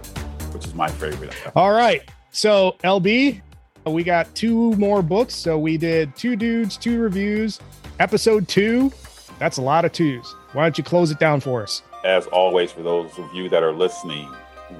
which 0.53 0.67
is 0.67 0.75
my 0.75 0.89
favorite. 0.89 1.35
All 1.57 1.73
right. 1.73 2.03
So, 2.31 2.77
LB, 2.85 3.41
Uh, 3.89 3.91
we 3.91 4.05
got 4.05 4.33
two 4.35 4.73
more 4.73 5.03
books. 5.03 5.35
So 5.35 5.59
we 5.59 5.77
did 5.77 6.15
two 6.17 6.37
dudes, 6.37 6.77
two 6.77 7.01
reviews. 7.01 7.61
Episode 8.01 8.47
two, 8.49 8.93
that's 9.39 9.59
a 9.59 9.63
lot 9.63 9.85
of 9.85 9.93
twos. 9.93 10.35
Why 10.53 10.65
don't 10.65 10.79
you 10.79 10.85
close 10.85 11.11
it 11.11 11.19
down 11.19 11.41
for 11.41 11.63
us? 11.63 11.83
As 12.05 12.27
always, 12.29 12.71
for 12.71 12.83
those 12.83 13.19
of 13.19 13.33
you 13.35 13.49
that 13.49 13.63
are 13.63 13.73
listening, 13.73 14.31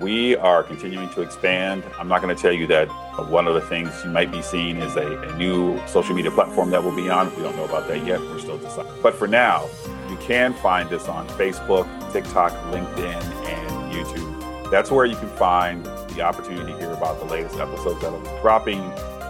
we 0.01 0.37
are 0.37 0.63
continuing 0.63 1.09
to 1.11 1.23
expand. 1.23 1.83
I'm 1.99 2.09
not 2.09 2.23
going 2.23 2.35
to 2.35 2.41
tell 2.41 2.53
you 2.53 2.67
that 2.69 2.87
one 3.29 3.49
of 3.49 3.55
the 3.55 3.61
things 3.63 3.91
you 4.05 4.11
might 4.11 4.31
be 4.31 4.43
seeing 4.43 4.77
is 4.77 4.95
a, 4.97 5.19
a, 5.23 5.37
new 5.37 5.81
social 5.87 6.15
media 6.15 6.31
platform 6.31 6.71
that 6.71 6.85
will 6.85 6.95
be 6.95 7.09
on. 7.09 7.35
We 7.37 7.43
don't 7.43 7.57
know 7.57 7.65
about 7.65 7.89
that 7.89 8.05
yet. 8.05 8.21
We're 8.21 8.39
still 8.39 8.59
deciding. 8.59 8.93
But 9.03 9.15
for 9.15 9.27
now, 9.27 9.67
you 10.11 10.17
can 10.19 10.53
find 10.55 10.93
us 10.93 11.09
on 11.09 11.27
Facebook, 11.31 11.87
TikTok, 12.13 12.53
LinkedIn, 12.71 13.23
and 13.47 13.93
YouTube. 13.93 14.71
That's 14.71 14.91
where 14.91 15.07
you 15.07 15.17
can 15.17 15.31
find 15.31 15.85
the 16.19 16.25
opportunity 16.25 16.73
to 16.73 16.79
hear 16.79 16.93
about 16.93 17.21
the 17.21 17.25
latest 17.27 17.59
episodes 17.59 18.01
that 18.01 18.11
be 18.11 18.41
dropping, 18.41 18.83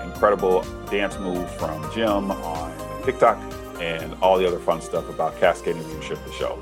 incredible 0.09 0.63
dance 0.91 1.19
moves 1.19 1.53
from 1.55 1.87
Jim 1.93 2.31
on 2.31 3.05
TikTok, 3.05 3.39
and 3.79 4.15
all 4.23 4.39
the 4.39 4.47
other 4.47 4.59
fun 4.59 4.81
stuff 4.81 5.09
about 5.11 5.39
Cascading 5.39 5.87
Leadership, 5.87 6.19
the 6.25 6.33
show. 6.33 6.61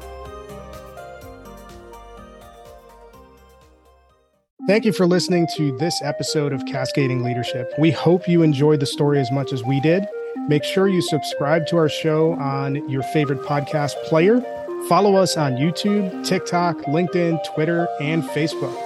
Thank 4.67 4.85
you 4.85 4.93
for 4.93 5.07
listening 5.07 5.47
to 5.57 5.77
this 5.79 6.03
episode 6.03 6.53
of 6.53 6.67
Cascading 6.67 7.23
Leadership. 7.23 7.73
We 7.79 7.93
hope 7.93 8.29
you 8.29 8.43
enjoyed 8.43 8.81
the 8.81 8.87
story 8.87 9.21
as 9.21 9.31
much 9.31 9.53
as 9.53 9.63
we 9.63 9.81
did. 9.81 10.05
Make 10.49 10.65
sure 10.65 10.89
you 10.89 11.03
subscribe 11.03 11.69
to 11.69 11.77
our 11.77 11.89
show 11.89 12.33
on 12.33 12.89
your 12.89 13.05
favorite 13.05 13.43
podcast 13.43 13.95
player. 14.05 14.41
Follow 14.89 15.15
us 15.15 15.37
on 15.37 15.53
YouTube, 15.53 16.27
TikTok, 16.27 16.79
LinkedIn, 16.79 17.39
Twitter, 17.55 17.87
and 18.01 18.25
Facebook. 18.25 18.86